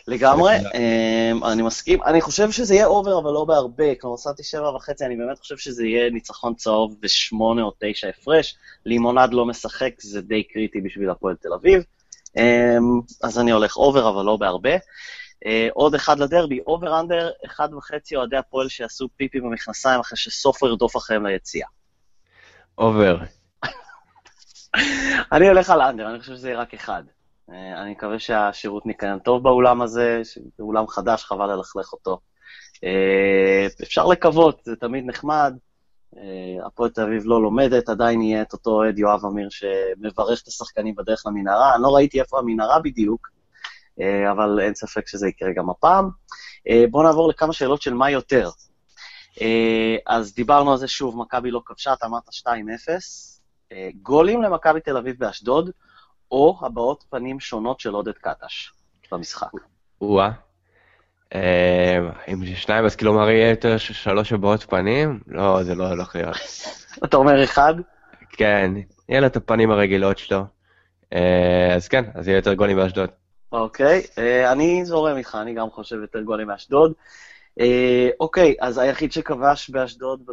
לגמרי, 0.08 0.58
אמ, 0.58 1.46
אני 1.52 1.62
מסכים. 1.62 2.04
אני 2.04 2.22
חושב 2.22 2.52
שזה 2.52 2.76
יהיה 2.76 2.86
over, 2.86 3.20
אבל 3.20 3.32
לא 3.32 3.46
בהרבה. 3.46 3.96
כלומר, 3.96 4.18
שמתי 4.18 4.44
שבע 4.44 4.76
וחצי, 4.76 5.06
אני 5.06 5.16
באמת 5.16 5.40
חושב 5.40 5.58
שזה 5.58 5.86
יהיה 5.86 6.10
ניצחון 6.10 6.54
צהוב 6.54 6.96
בשמונה 7.00 7.64
או 7.64 7.72
תשע 7.80 8.08
הפרש. 8.08 8.58
לימונד 8.86 9.34
לא 9.34 9.46
משחק, 9.46 9.92
זה 10.02 10.22
די 10.22 10.44
קריטי 10.44 10.82
בשביל 10.82 11.10
הפועל 11.10 11.36
תל 11.36 11.54
אביב. 11.54 11.84
אמ, 12.38 13.16
אז 13.24 13.40
אני 13.40 13.52
הולך 13.52 13.78
over, 13.78 14.10
אבל 14.10 14.26
לא 14.26 14.38
בהרבה. 14.38 14.76
אה, 14.76 15.48
עוד 15.74 15.96
אחד 15.96 16.20
לדרבי, 16.20 16.60
over 16.68 17.00
under, 17.00 17.30
אחד 17.46 17.74
וחצי 17.74 18.16
אוהדי 18.16 18.38
הפועל 18.38 18.70
שיעשו 18.70 19.08
פיפי 19.18 19.40
במכנסיים 19.40 20.00
אחרי 20.00 20.18
שסופו 20.18 20.68
ירדוף 20.68 20.98
אחריהם 20.98 21.26
ליציאה. 21.26 21.68
over. 22.78 23.18
אני 25.32 25.48
הולך 25.48 25.70
על 25.70 25.82
under, 25.82 26.10
אני 26.10 26.20
חושב 26.20 26.34
שזה 26.34 26.50
יהיה 26.50 26.60
רק 26.60 26.74
אחד. 26.74 27.04
אה, 27.52 27.82
אני 27.82 27.92
מקווה 27.92 28.20
שהשירות 28.20 28.86
ניקיון 28.86 29.20
טוב 29.20 29.44
באולם 29.44 29.82
הזה, 29.82 30.22
זה 30.58 30.64
אולם 30.64 30.88
חדש, 30.88 31.24
חבל 31.24 31.56
ללכלך 31.56 31.94
אותו. 31.94 32.20
אה, 32.84 33.68
אפשר 33.84 34.06
לקוות, 34.06 34.62
זה 34.64 34.76
תמיד 34.76 35.06
נחמד. 35.06 35.54
אה, 36.18 36.66
הפועל 36.66 36.90
תל 36.90 37.02
אביב 37.02 37.24
לא 37.26 37.42
לומדת, 37.42 37.90
עדיין 37.90 38.22
יהיה 38.22 38.42
את 38.42 38.54
אותו 38.54 38.70
אוהד 38.70 39.00
יואב 39.00 39.26
אמיר 39.26 39.50
שמברך 39.50 40.42
את 40.42 40.48
השחקנים 40.48 40.96
בדרך 40.96 41.24
למנהרה. 41.26 41.76
אני 41.76 41.84
לא 41.84 41.96
ראיתי 41.96 42.22
איפה 42.22 42.40
המנהרה 42.40 42.80
בדיוק, 42.80 43.28
אבל 44.32 44.60
אין 44.60 44.76
ספק 44.76 45.08
שזה 45.08 45.28
יקרה 45.28 45.54
גם 45.54 45.70
הפעם. 45.70 46.10
בואו 46.92 47.04
נעבור 47.04 47.30
לכמה 47.30 47.54
שאלות 47.54 47.82
של 47.82 47.94
מה 47.94 48.12
יותר. 48.12 48.50
אז 50.08 50.36
דיברנו 50.36 50.72
על 50.72 50.78
זה 50.78 50.88
שוב, 50.88 51.18
מכבי 51.18 51.52
לא 51.52 51.62
כבשה, 51.66 51.94
אתה 51.94 52.06
אמרת 52.06 52.24
2-0. 52.30 53.37
גולים 54.02 54.42
למכבי 54.42 54.82
תל 54.82 54.98
אביב 54.98 55.16
באשדוד, 55.20 55.70
או 56.32 56.60
הבעות 56.62 57.04
פנים 57.10 57.40
שונות 57.40 57.80
של 57.80 57.94
עודד 57.94 58.12
קטש 58.12 58.72
במשחק. 59.12 59.52
או-אה. 60.02 60.32
אם 62.28 62.46
שניים, 62.56 62.86
אז 62.86 62.96
כאילו 62.96 63.14
מה 63.14 63.32
יהיה 63.32 63.50
יותר 63.50 63.78
שלוש 63.78 64.34
הבעות 64.34 64.64
פנים? 64.64 65.20
לא, 65.28 65.64
זה 65.64 65.76
לא 65.76 65.88
הולך 65.88 66.16
להיות. 66.16 66.38
אתה 67.06 67.18
אומר 67.18 67.44
אחד? 67.44 67.74
כן, 68.30 68.72
יהיה 69.10 69.22
לו 69.22 69.28
את 69.28 69.36
הפנים 69.36 69.72
הרגילות 69.72 70.18
שלו. 70.18 70.44
אה, 71.14 71.74
אז 71.76 71.88
כן, 71.88 72.04
אז 72.14 72.28
יהיה 72.28 72.38
יותר 72.38 72.54
גולים 72.54 72.78
באשדוד. 72.78 73.10
אוקיי, 73.52 74.02
אה, 74.18 74.52
אני 74.52 74.86
זורם 74.86 75.18
איתך, 75.18 75.38
אני 75.42 75.54
גם 75.54 75.70
חושב 75.70 75.96
יותר 75.96 76.22
גולים 76.22 76.48
מאשדוד. 76.48 76.94
אה, 77.60 78.10
אוקיי, 78.20 78.56
אז 78.60 78.78
היחיד 78.78 79.12
שכבש 79.12 79.70
באשדוד 79.70 80.30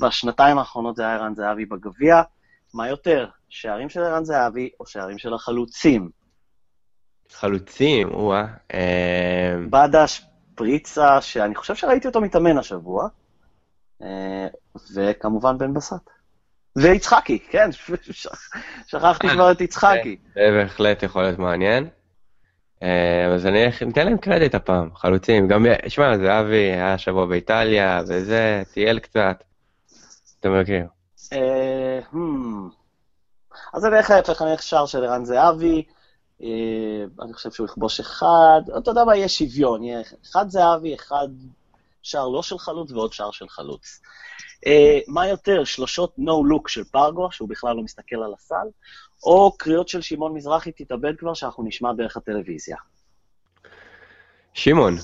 בשנתיים 0.00 0.58
האחרונות 0.58 0.96
זה 0.96 1.02
היה 1.02 1.14
ערן 1.14 1.34
זהבי 1.34 1.64
בגביע. 1.64 2.22
מה 2.74 2.88
יותר, 2.88 3.28
שערים 3.48 3.88
של 3.88 4.00
ערן 4.00 4.24
זהבי 4.24 4.70
או 4.80 4.86
שערים 4.86 5.18
של 5.18 5.34
החלוצים? 5.34 6.10
חלוצים, 7.32 8.08
או-אה. 8.08 8.46
אה... 8.74 9.56
בדש 9.70 10.26
פריצה, 10.54 11.20
שאני 11.20 11.54
חושב 11.54 11.74
שראיתי 11.74 12.08
אותו 12.08 12.20
מתאמן 12.20 12.58
השבוע, 12.58 13.08
אה, 14.02 14.46
וכמובן 14.94 15.58
בן 15.58 15.74
בסט. 15.74 16.10
ויצחקי, 16.76 17.38
כן, 17.38 17.70
שכחתי 18.86 19.28
כבר 19.28 19.52
את 19.52 19.60
יצחקי. 19.60 20.16
זה 20.34 20.40
בהחלט 20.50 21.02
יכול 21.02 21.22
להיות 21.22 21.38
מעניין. 21.38 21.88
אה, 23.46 23.68
אז 23.68 23.82
אני 23.84 23.92
אתן 23.92 24.06
להם 24.06 24.18
קרדיט 24.18 24.54
הפעם, 24.54 24.90
חלוצים. 24.94 25.48
גם, 25.48 25.66
שמע, 25.88 26.18
זהבי 26.18 26.56
היה 26.56 26.98
שבוע 26.98 27.26
באיטליה, 27.26 28.00
וזה, 28.08 28.62
טייל 28.74 28.98
קצת. 28.98 29.42
אתה 30.40 30.48
מכיר. 30.48 30.86
אה, 31.32 32.00
hmm. 32.12 32.16
אז 33.74 33.82
זה 33.82 33.90
בערך 33.90 34.10
ההפך, 34.10 34.42
אני 34.42 34.50
שער 34.60 34.86
של 34.86 35.04
ערן 35.04 35.24
זהבי, 35.24 35.84
אה, 36.42 36.48
אני 37.22 37.32
חושב 37.32 37.50
שהוא 37.50 37.66
יכבוש 37.66 38.00
אחד, 38.00 38.60
אתה 38.78 38.90
יודע 38.90 39.04
מה, 39.04 39.16
יהיה 39.16 39.28
שוויון, 39.28 39.84
יהיה 39.84 40.00
אחד 40.24 40.48
זהבי, 40.48 40.94
אחד 40.94 41.28
שער 42.02 42.28
לא 42.28 42.42
של 42.42 42.58
חלוץ 42.58 42.90
ועוד 42.90 43.12
שער 43.12 43.30
של 43.30 43.48
חלוץ. 43.48 44.00
מה 45.08 45.28
יותר, 45.28 45.64
שלושות 45.64 46.16
look 46.18 46.68
של 46.68 46.84
פרגו, 46.84 47.32
שהוא 47.32 47.48
בכלל 47.48 47.76
לא 47.76 47.82
מסתכל 47.82 48.16
על 48.16 48.34
הסל, 48.34 48.66
או 49.22 49.52
קריאות 49.58 49.88
של 49.88 50.00
שמעון 50.00 50.34
מזרחי, 50.34 50.72
תתאבד 50.72 51.16
כבר, 51.18 51.34
שאנחנו 51.34 51.64
נשמע 51.64 51.92
דרך 51.92 52.16
הטלוויזיה. 52.16 52.76
שמעון. 54.58 54.96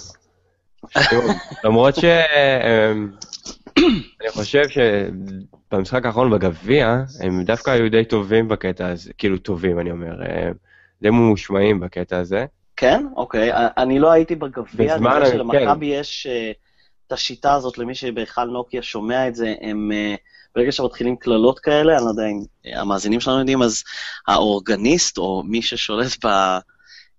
למרות 1.64 1.96
ש... 1.96 2.04
אני 4.20 4.30
חושב 4.30 4.62
שבמשחק 4.68 6.06
האחרון 6.06 6.30
בגביע, 6.30 6.96
הם 7.20 7.42
דווקא 7.44 7.70
היו 7.70 7.90
די 7.90 8.04
טובים 8.04 8.48
בקטע 8.48 8.86
הזה, 8.88 9.12
כאילו 9.18 9.38
טובים, 9.38 9.80
אני 9.80 9.90
אומר, 9.90 10.14
די 11.02 11.10
ממושמעים 11.10 11.80
בקטע 11.80 12.18
הזה. 12.18 12.46
כן? 12.76 13.06
אוקיי. 13.16 13.50
אני 13.54 13.98
לא 13.98 14.12
הייתי 14.12 14.34
בגביע, 14.34 14.94
אני 14.94 15.14
יודע 15.14 15.26
שלמכבי 15.26 15.86
כן. 15.86 16.00
יש 16.00 16.26
uh, 16.26 16.56
את 17.06 17.12
השיטה 17.12 17.54
הזאת, 17.54 17.78
למי 17.78 17.94
שבהיכל 17.94 18.44
נוקיה 18.44 18.82
שומע 18.82 19.28
את 19.28 19.34
זה, 19.34 19.54
הם... 19.60 19.90
Uh, 19.92 20.18
ברגע 20.56 20.72
שמתחילים 20.72 21.16
קללות 21.16 21.58
כאלה, 21.58 21.96
אני 21.96 22.04
לא 22.04 22.10
יודע 22.10 22.22
אם 22.26 22.42
המאזינים 22.80 23.20
שלנו 23.20 23.38
יודעים, 23.38 23.62
אז 23.62 23.82
האורגניסט, 24.28 25.18
או 25.18 25.42
מי 25.46 25.62
ששולט 25.62 26.24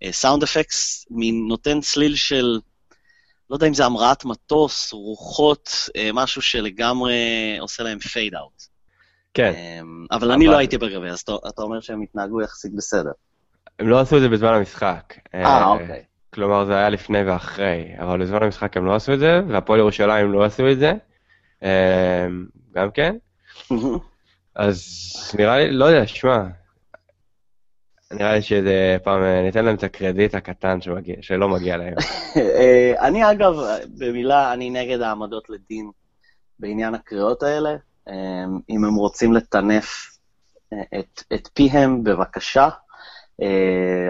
בסאונד 0.04 0.44
אפקס, 0.44 1.06
נותן 1.48 1.82
צליל 1.82 2.16
של, 2.16 2.60
לא 3.50 3.56
יודע 3.56 3.68
אם 3.68 3.74
זה 3.74 3.86
המראת 3.86 4.26
מטוס, 4.26 4.94
רוחות, 4.94 5.90
אה, 5.96 6.10
משהו 6.14 6.42
שלגמרי 6.42 7.58
עושה 7.60 7.84
להם 7.84 8.00
פייד 8.00 8.36
אאוט. 8.36 8.64
כן. 9.34 9.54
אמ, 9.56 10.06
אבל 10.12 10.32
אני 10.32 10.48
לא 10.48 10.58
הייתי 10.58 10.78
בגבי, 10.78 11.10
אז 11.10 11.22
אתה 11.22 11.62
אומר 11.62 11.80
שהם 11.80 12.02
התנהגו 12.02 12.42
יחסית 12.42 12.76
בסדר. 12.76 13.12
הם 13.80 13.88
לא 13.90 14.00
עשו 14.00 14.18
את 14.18 14.22
זה 14.22 14.30
בזמן 14.30 14.54
המשחק. 14.54 15.14
אה, 15.34 15.46
אה, 15.46 15.68
אוקיי. 15.68 16.04
כלומר, 16.34 16.66
זה 16.66 16.76
היה 16.76 16.90
לפני 16.90 17.24
ואחרי, 17.24 17.94
אבל 18.00 18.22
בזמן 18.22 18.44
המשחק 18.44 18.78
הם 18.78 18.86
לא 18.86 18.96
עשו 18.96 19.14
את 19.14 19.20
זה, 19.20 19.42
והפועל 19.50 19.80
ירושלים 19.80 20.32
לא 20.32 20.44
עשו 20.44 20.72
את 20.72 20.80
זה. 20.80 20.94
אמ, 21.64 22.46
גם 22.76 22.92
כן. 22.92 23.16
אז 24.56 24.82
נראה 25.40 25.58
לי, 25.58 25.72
לא 25.72 25.86
יודע, 25.86 26.08
שמע, 26.08 26.44
נראה 28.14 28.34
לי 28.34 28.42
שזה 28.42 28.98
פעם, 29.04 29.24
ניתן 29.24 29.66
להם 29.66 29.76
את 29.76 29.84
הקרדיט 29.84 30.36
הקטן 30.36 30.82
שמגיע, 30.82 31.16
שלא 31.22 31.50
מגיע 31.50 31.78
להם. 31.78 31.94
אה, 32.38 33.08
אני 33.08 33.32
אגב, 33.32 33.54
במילה, 33.98 34.54
אני 34.54 34.70
נגד 34.70 35.02
העמדות 35.02 35.50
לדין 35.50 35.92
בעניין 36.60 36.96
הקריאות 36.96 37.44
האלה. 37.44 37.76
אה, 38.10 38.14
אם 38.70 38.86
הם 38.86 38.96
רוצים 38.96 39.34
לטנף 39.34 40.18
אה, 40.74 41.00
את, 41.00 41.24
את 41.34 41.50
פיהם, 41.54 42.04
בבקשה, 42.04 42.70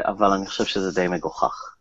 אבל 0.06 0.32
אני 0.32 0.48
חושב 0.48 0.66
שזה 0.66 1.02
די 1.02 1.08
מגוחך. 1.08 1.76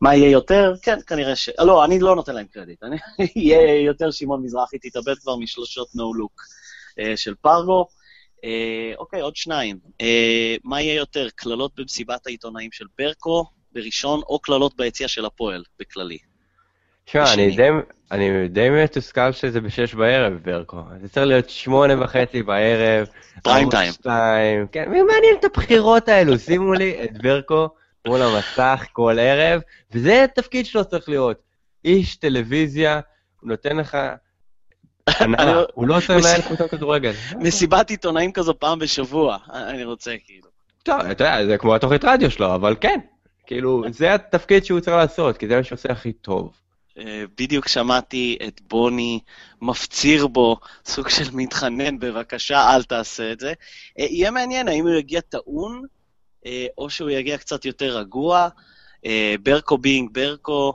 מה 0.00 0.14
יהיה 0.14 0.30
יותר? 0.30 0.74
כן, 0.82 0.98
כנראה 1.06 1.36
ש... 1.36 1.50
לא, 1.58 1.84
אני 1.84 2.00
לא 2.00 2.16
נותן 2.16 2.34
להם 2.34 2.46
קרדיט. 2.46 2.82
אני... 2.86 2.96
יהיה 3.36 3.80
יותר 3.80 4.10
שמעון 4.10 4.42
מזרחי, 4.42 4.78
תתאבד 4.78 5.14
כבר 5.18 5.36
משלושות 5.36 5.88
נו 5.94 6.14
לוק 6.14 6.42
של 7.16 7.34
פרגו. 7.34 7.86
אה, 8.44 8.92
אוקיי, 8.98 9.20
עוד 9.20 9.36
שניים. 9.36 9.78
אה, 10.00 10.56
מה 10.64 10.80
יהיה 10.80 10.94
יותר, 10.94 11.28
קללות 11.34 11.72
במסיבת 11.76 12.26
העיתונאים 12.26 12.72
של 12.72 12.84
ברקו 12.98 13.44
בראשון, 13.72 14.20
או 14.28 14.38
קללות 14.38 14.76
ביציע 14.76 15.08
של 15.08 15.24
הפועל 15.24 15.62
בכללי? 15.78 16.18
תשמע, 17.04 17.32
אני 17.34 17.56
די, 17.56 17.68
אני 18.10 18.48
די 18.48 18.70
מתוסכל 18.70 19.32
שזה 19.32 19.60
בשש 19.60 19.94
בערב, 19.94 20.32
ברקו. 20.32 20.80
זה 21.00 21.08
צריך 21.08 21.26
להיות 21.26 21.50
שמונה 21.50 22.04
וחצי 22.04 22.42
בערב. 22.42 23.06
פריים 23.42 23.70
טיים. 23.70 23.92
שתיים. 23.92 24.66
כן, 24.72 24.90
מי 24.90 25.02
מעניין 25.02 25.36
את 25.40 25.44
הבחירות 25.44 26.08
האלו? 26.08 26.38
שימו 26.38 26.72
לי 26.72 27.04
את 27.04 27.22
ברקו 27.22 27.68
מול 28.06 28.22
המסך 28.22 28.86
כל 28.92 29.18
ערב, 29.18 29.60
וזה 29.92 30.24
התפקיד 30.24 30.66
שלו 30.66 30.84
צריך 30.84 31.08
להיות. 31.08 31.42
איש 31.84 32.16
טלוויזיה, 32.16 33.00
הוא 33.40 33.48
נותן 33.48 33.76
לך 33.76 33.98
הוא 35.74 35.88
לא 35.88 35.96
עושה 35.96 36.16
לנהל 36.16 36.42
קבוצת 36.42 36.70
כדורגל. 36.70 37.12
מסיבת 37.38 37.90
עיתונאים 37.90 38.32
כזו 38.32 38.58
פעם 38.58 38.78
בשבוע, 38.78 39.36
אני 39.52 39.84
רוצה 39.84 40.14
כאילו. 40.24 40.48
טוב, 40.82 41.00
אתה 41.00 41.24
יודע, 41.24 41.46
זה 41.46 41.58
כמו 41.58 41.74
התוכנית 41.74 42.04
רדיו 42.04 42.30
שלו, 42.30 42.54
אבל 42.54 42.76
כן. 42.80 42.98
כאילו, 43.46 43.82
זה 43.90 44.14
התפקיד 44.14 44.64
שהוא 44.64 44.80
צריך 44.80 44.96
לעשות, 44.96 45.36
כי 45.36 45.48
זה 45.48 45.56
מה 45.56 45.64
שעושה 45.64 45.92
הכי 45.92 46.12
טוב. 46.12 46.52
אה, 46.98 47.24
בדיוק 47.38 47.68
שמעתי 47.68 48.38
את 48.48 48.60
בוני 48.60 49.20
מפציר 49.62 50.26
בו, 50.26 50.56
סוג 50.86 51.08
של 51.08 51.24
מתחנן, 51.32 51.98
בבקשה, 51.98 52.74
אל 52.74 52.82
תעשה 52.82 53.32
את 53.32 53.40
זה. 53.40 53.52
אה, 53.98 54.04
יהיה 54.04 54.30
מעניין 54.30 54.68
האם 54.68 54.86
הוא 54.86 54.94
יגיע 54.94 55.20
טעון, 55.20 55.82
אה, 56.46 56.66
או 56.78 56.90
שהוא 56.90 57.10
יגיע 57.10 57.38
קצת 57.38 57.64
יותר 57.64 57.98
רגוע. 57.98 58.48
ברקו 59.42 59.78
בינג 59.78 60.10
ברקו, 60.12 60.74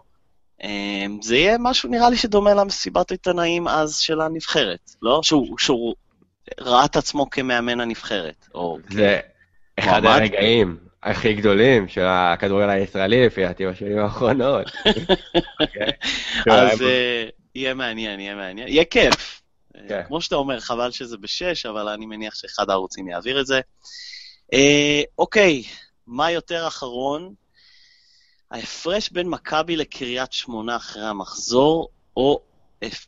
זה 1.22 1.36
יהיה 1.36 1.58
משהו, 1.60 1.90
נראה 1.90 2.10
לי, 2.10 2.18
שדומה 2.18 2.54
למסיבת 2.54 3.12
עיתונאים 3.12 3.68
אז 3.68 3.98
של 3.98 4.22
הנבחרת, 4.22 4.92
לא? 5.02 5.20
שהוא, 5.24 5.58
שהוא 5.58 5.96
ראה 6.60 6.86
את 6.86 6.96
עצמו 6.96 7.30
כמאמן 7.30 7.80
הנבחרת. 7.80 8.48
או 8.56 8.78
זה 8.90 9.20
כ... 9.80 9.80
אחד. 9.80 10.06
הרגעים 10.06 10.78
הכי 11.04 11.34
גדולים 11.34 11.88
של 11.88 12.06
הכדורגל 12.06 12.70
הישראלי, 12.70 13.26
לפי 13.26 13.42
דעתי, 13.42 13.68
בשנים 13.68 14.00
האחרונות. 14.00 14.66
אז 16.52 16.82
אה, 16.88 17.28
יהיה 17.56 17.74
מעניין, 17.74 18.20
יהיה 18.20 18.36
מעניין. 18.36 18.68
יהיה 18.68 18.86
כיף. 18.86 19.42
כן. 19.90 20.02
כמו 20.08 20.22
שאתה 20.22 20.36
אומר, 20.36 20.60
חבל 20.60 20.92
שזה 20.92 21.18
בשש, 21.18 21.66
אבל 21.66 21.88
אני 21.88 22.06
מניח 22.06 22.36
שאחד 22.36 22.70
הערוצים 22.70 23.08
יעביר 23.08 23.42
את 23.42 23.46
זה. 23.46 23.60
אה, 24.54 25.02
אוקיי, 25.18 25.64
מה 26.08 26.32
יותר 26.32 26.68
אחרון? 26.68 27.34
ההפרש 28.52 29.10
בין 29.10 29.30
מכבי 29.30 29.76
לקריית 29.76 30.34
שמונה 30.34 30.76
אחרי 30.76 31.06
המחזור, 31.06 31.90
או 32.18 32.42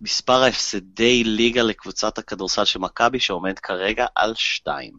מספר 0.02 0.44
ההפסדי 0.44 1.24
ליגה 1.24 1.64
לקבוצת 1.64 2.18
הכדורסל 2.18 2.66
של 2.66 2.80
מכבי, 2.80 3.20
שעומד 3.20 3.60
כרגע 3.60 4.06
על 4.16 4.34
שתיים. 4.36 4.94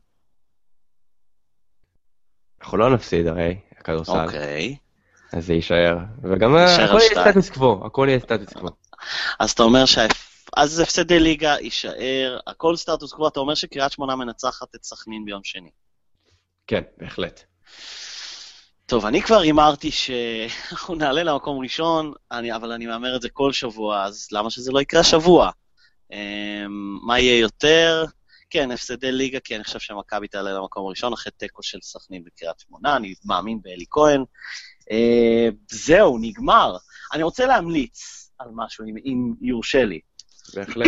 אנחנו 2.60 2.78
לא 2.78 2.94
נפסיד 2.94 3.26
הרי, 3.26 3.58
הכדורסל. 3.78 4.12
אוקיי. 4.12 4.76
אז 5.32 5.46
זה 5.46 5.54
יישאר. 5.54 5.96
וגם 6.22 6.56
הכל 6.56 6.98
יהיה 7.00 7.24
סטטוס 7.24 7.50
קוו, 7.50 7.86
הכל 7.86 8.06
יהיה 8.08 8.20
סטטוס 8.20 8.52
קוו. 8.52 8.68
אז 9.40 9.50
אתה 9.50 9.62
אומר 9.62 9.86
שה... 9.86 10.06
אז 10.56 10.80
הפסדי 10.80 11.20
ליגה 11.20 11.56
יישאר, 11.60 12.38
הכל 12.46 12.76
סטטוס 12.76 13.12
קוו, 13.12 13.28
אתה 13.28 13.40
אומר 13.40 13.54
שקריית 13.54 13.92
שמונה 13.92 14.16
מנצחת 14.16 14.74
את 14.74 14.84
סכנין 14.84 15.24
ביום 15.24 15.44
שני. 15.44 15.70
כן, 16.66 16.82
בהחלט. 16.98 17.44
טוב, 18.90 19.06
אני 19.06 19.22
כבר 19.22 19.40
הימרתי 19.40 19.90
שאנחנו 19.90 20.94
נעלה 20.94 21.22
למקום 21.22 21.58
ראשון, 21.58 22.12
אני, 22.32 22.56
אבל 22.56 22.72
אני 22.72 22.86
מהמר 22.86 23.16
את 23.16 23.22
זה 23.22 23.28
כל 23.28 23.52
שבוע, 23.52 24.04
אז 24.04 24.28
למה 24.32 24.50
שזה 24.50 24.72
לא 24.72 24.80
יקרה 24.80 25.04
שבוע? 25.04 25.50
Um, 26.12 26.16
מה 27.06 27.18
יהיה 27.18 27.38
יותר? 27.38 28.04
כן, 28.50 28.70
הפסדי 28.70 29.12
ליגה, 29.12 29.40
כי 29.40 29.56
אני 29.56 29.64
חושב 29.64 29.78
שמכבי 29.78 30.28
תעלה 30.28 30.52
למקום 30.52 30.86
ראשון, 30.86 31.12
אחרי 31.12 31.32
תיקו 31.36 31.62
של 31.62 31.78
סכנין 31.82 32.24
בקריית 32.24 32.58
שמונה, 32.58 32.96
אני 32.96 33.14
מאמין 33.24 33.58
באלי 33.62 33.84
כהן. 33.90 34.24
Uh, 34.80 35.54
זהו, 35.70 36.18
נגמר. 36.20 36.76
אני 37.12 37.22
רוצה 37.22 37.46
להמליץ 37.46 38.30
על 38.38 38.48
משהו, 38.54 38.84
אם, 38.84 38.94
אם 39.04 39.34
יורשה 39.40 39.84
לי. 39.84 40.00
בהחלט. 40.54 40.86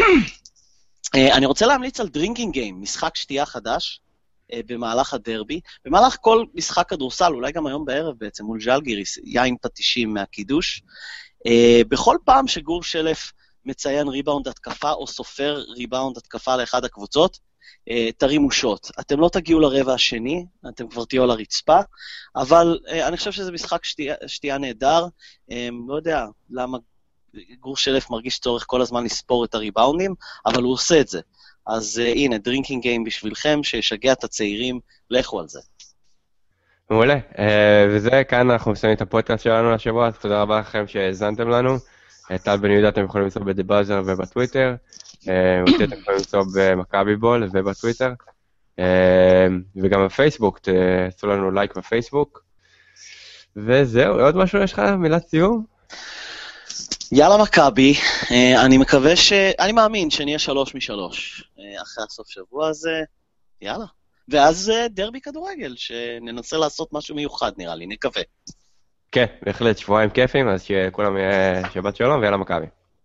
uh, 1.16 1.36
אני 1.36 1.46
רוצה 1.46 1.66
להמליץ 1.66 2.00
על 2.00 2.08
drinking 2.08 2.52
game, 2.52 2.82
משחק 2.82 3.16
שתייה 3.16 3.46
חדש, 3.46 4.00
במהלך 4.66 5.14
הדרבי. 5.14 5.60
במהלך 5.84 6.16
כל 6.20 6.44
משחק 6.54 6.88
כדורסל, 6.88 7.32
אולי 7.32 7.52
גם 7.52 7.66
היום 7.66 7.84
בערב 7.84 8.14
בעצם, 8.18 8.44
מול 8.44 8.60
ז'לגיריס, 8.60 9.18
יין 9.24 9.56
פטישים 9.62 10.14
מהקידוש. 10.14 10.82
אה, 11.46 11.80
בכל 11.88 12.16
פעם 12.24 12.46
שגור 12.46 12.82
שלף 12.82 13.32
מציין 13.64 14.08
ריבאונד 14.08 14.48
התקפה 14.48 14.92
או 14.92 15.06
סופר 15.06 15.64
ריבאונד 15.68 16.16
התקפה 16.16 16.56
לאחד 16.56 16.84
הקבוצות, 16.84 17.38
אה, 17.90 18.08
תרימו 18.16 18.50
שוט. 18.50 18.90
אתם 19.00 19.20
לא 19.20 19.28
תגיעו 19.28 19.60
לרבע 19.60 19.94
השני, 19.94 20.46
אתם 20.68 20.88
כבר 20.88 21.04
תהיו 21.04 21.22
על 21.22 21.30
הרצפה, 21.30 21.80
אבל 22.36 22.78
אני 22.88 23.16
חושב 23.16 23.32
שזה 23.32 23.52
משחק 23.52 23.84
שתייה, 23.84 24.14
שתייה 24.26 24.58
נהדר. 24.58 25.06
לא 25.88 25.94
יודע 25.96 26.26
למה 26.50 26.78
גור 27.60 27.76
שלף 27.76 28.10
מרגיש 28.10 28.38
צורך 28.38 28.64
כל 28.66 28.82
הזמן 28.82 29.04
לספור 29.04 29.44
את 29.44 29.54
הריבאונדים, 29.54 30.14
אבל 30.46 30.62
הוא 30.62 30.72
עושה 30.72 31.00
את 31.00 31.08
זה. 31.08 31.20
אז 31.66 32.02
uh, 32.04 32.08
הנה, 32.08 32.38
drinking 32.38 32.82
game 32.82 33.04
בשבילכם, 33.04 33.60
שישגע 33.62 34.12
את 34.12 34.24
הצעירים, 34.24 34.80
לכו 35.10 35.40
על 35.40 35.48
זה. 35.48 35.60
מעולה, 36.90 37.16
uh, 37.32 37.38
וזה, 37.90 38.24
כאן 38.28 38.50
אנחנו 38.50 38.72
מסיימים 38.72 38.96
את 38.96 39.02
הפודקאסט 39.02 39.44
שלנו 39.44 39.72
לשבוע, 39.72 40.08
אז 40.08 40.18
תודה 40.18 40.42
רבה 40.42 40.60
לכם 40.60 40.86
שהאזנתם 40.86 41.48
לנו. 41.48 41.76
Uh, 41.76 42.38
טל 42.38 42.56
בן 42.56 42.70
יהודה 42.70 42.88
אתם 42.88 43.04
יכולים 43.04 43.24
למצוא 43.24 43.42
בדה 43.42 43.62
באזר 43.62 44.02
ובטוויטר, 44.06 44.74
אותי 45.60 45.84
אתם 45.84 45.98
יכולים 45.98 46.18
למצוא 46.18 46.42
במכבי 46.56 47.16
בול 47.16 47.48
ובטוויטר, 47.52 48.12
וגם 49.76 50.04
בפייסבוק, 50.04 50.58
תעשו 50.58 51.26
לנו 51.26 51.50
לייק 51.50 51.76
בפייסבוק. 51.76 52.44
וזהו, 53.56 54.20
עוד 54.20 54.36
משהו 54.36 54.62
יש 54.62 54.72
לך? 54.72 54.78
מילת 54.78 55.26
סיום? 55.28 55.64
יאללה 57.14 57.42
מכבי, 57.42 57.94
אה, 58.30 58.64
אני 58.64 58.78
מקווה 58.78 59.16
ש... 59.16 59.32
אני 59.32 59.72
מאמין 59.72 60.10
שנהיה 60.10 60.38
שלוש 60.38 60.74
משלוש 60.74 61.44
אה, 61.58 61.82
אחרי 61.82 62.04
הסוף 62.04 62.28
שבוע 62.28 62.68
הזה, 62.68 63.02
יאללה. 63.60 63.84
ואז 64.28 64.70
אה, 64.70 64.88
דרבי 64.88 65.20
כדורגל, 65.20 65.74
שננסה 65.76 66.56
לעשות 66.56 66.92
משהו 66.92 67.16
מיוחד 67.16 67.52
נראה 67.56 67.74
לי, 67.74 67.86
נקווה. 67.86 68.22
כן, 69.12 69.26
בהחלט, 69.42 69.78
שבועיים 69.78 70.10
כיפים, 70.10 70.48
אז 70.48 70.62
שכולם 70.62 71.16
יהיה 71.16 71.70
שבת 71.74 71.96
שלום 71.96 72.20
ויאללה 72.20 72.36
מכבי. 72.36 72.66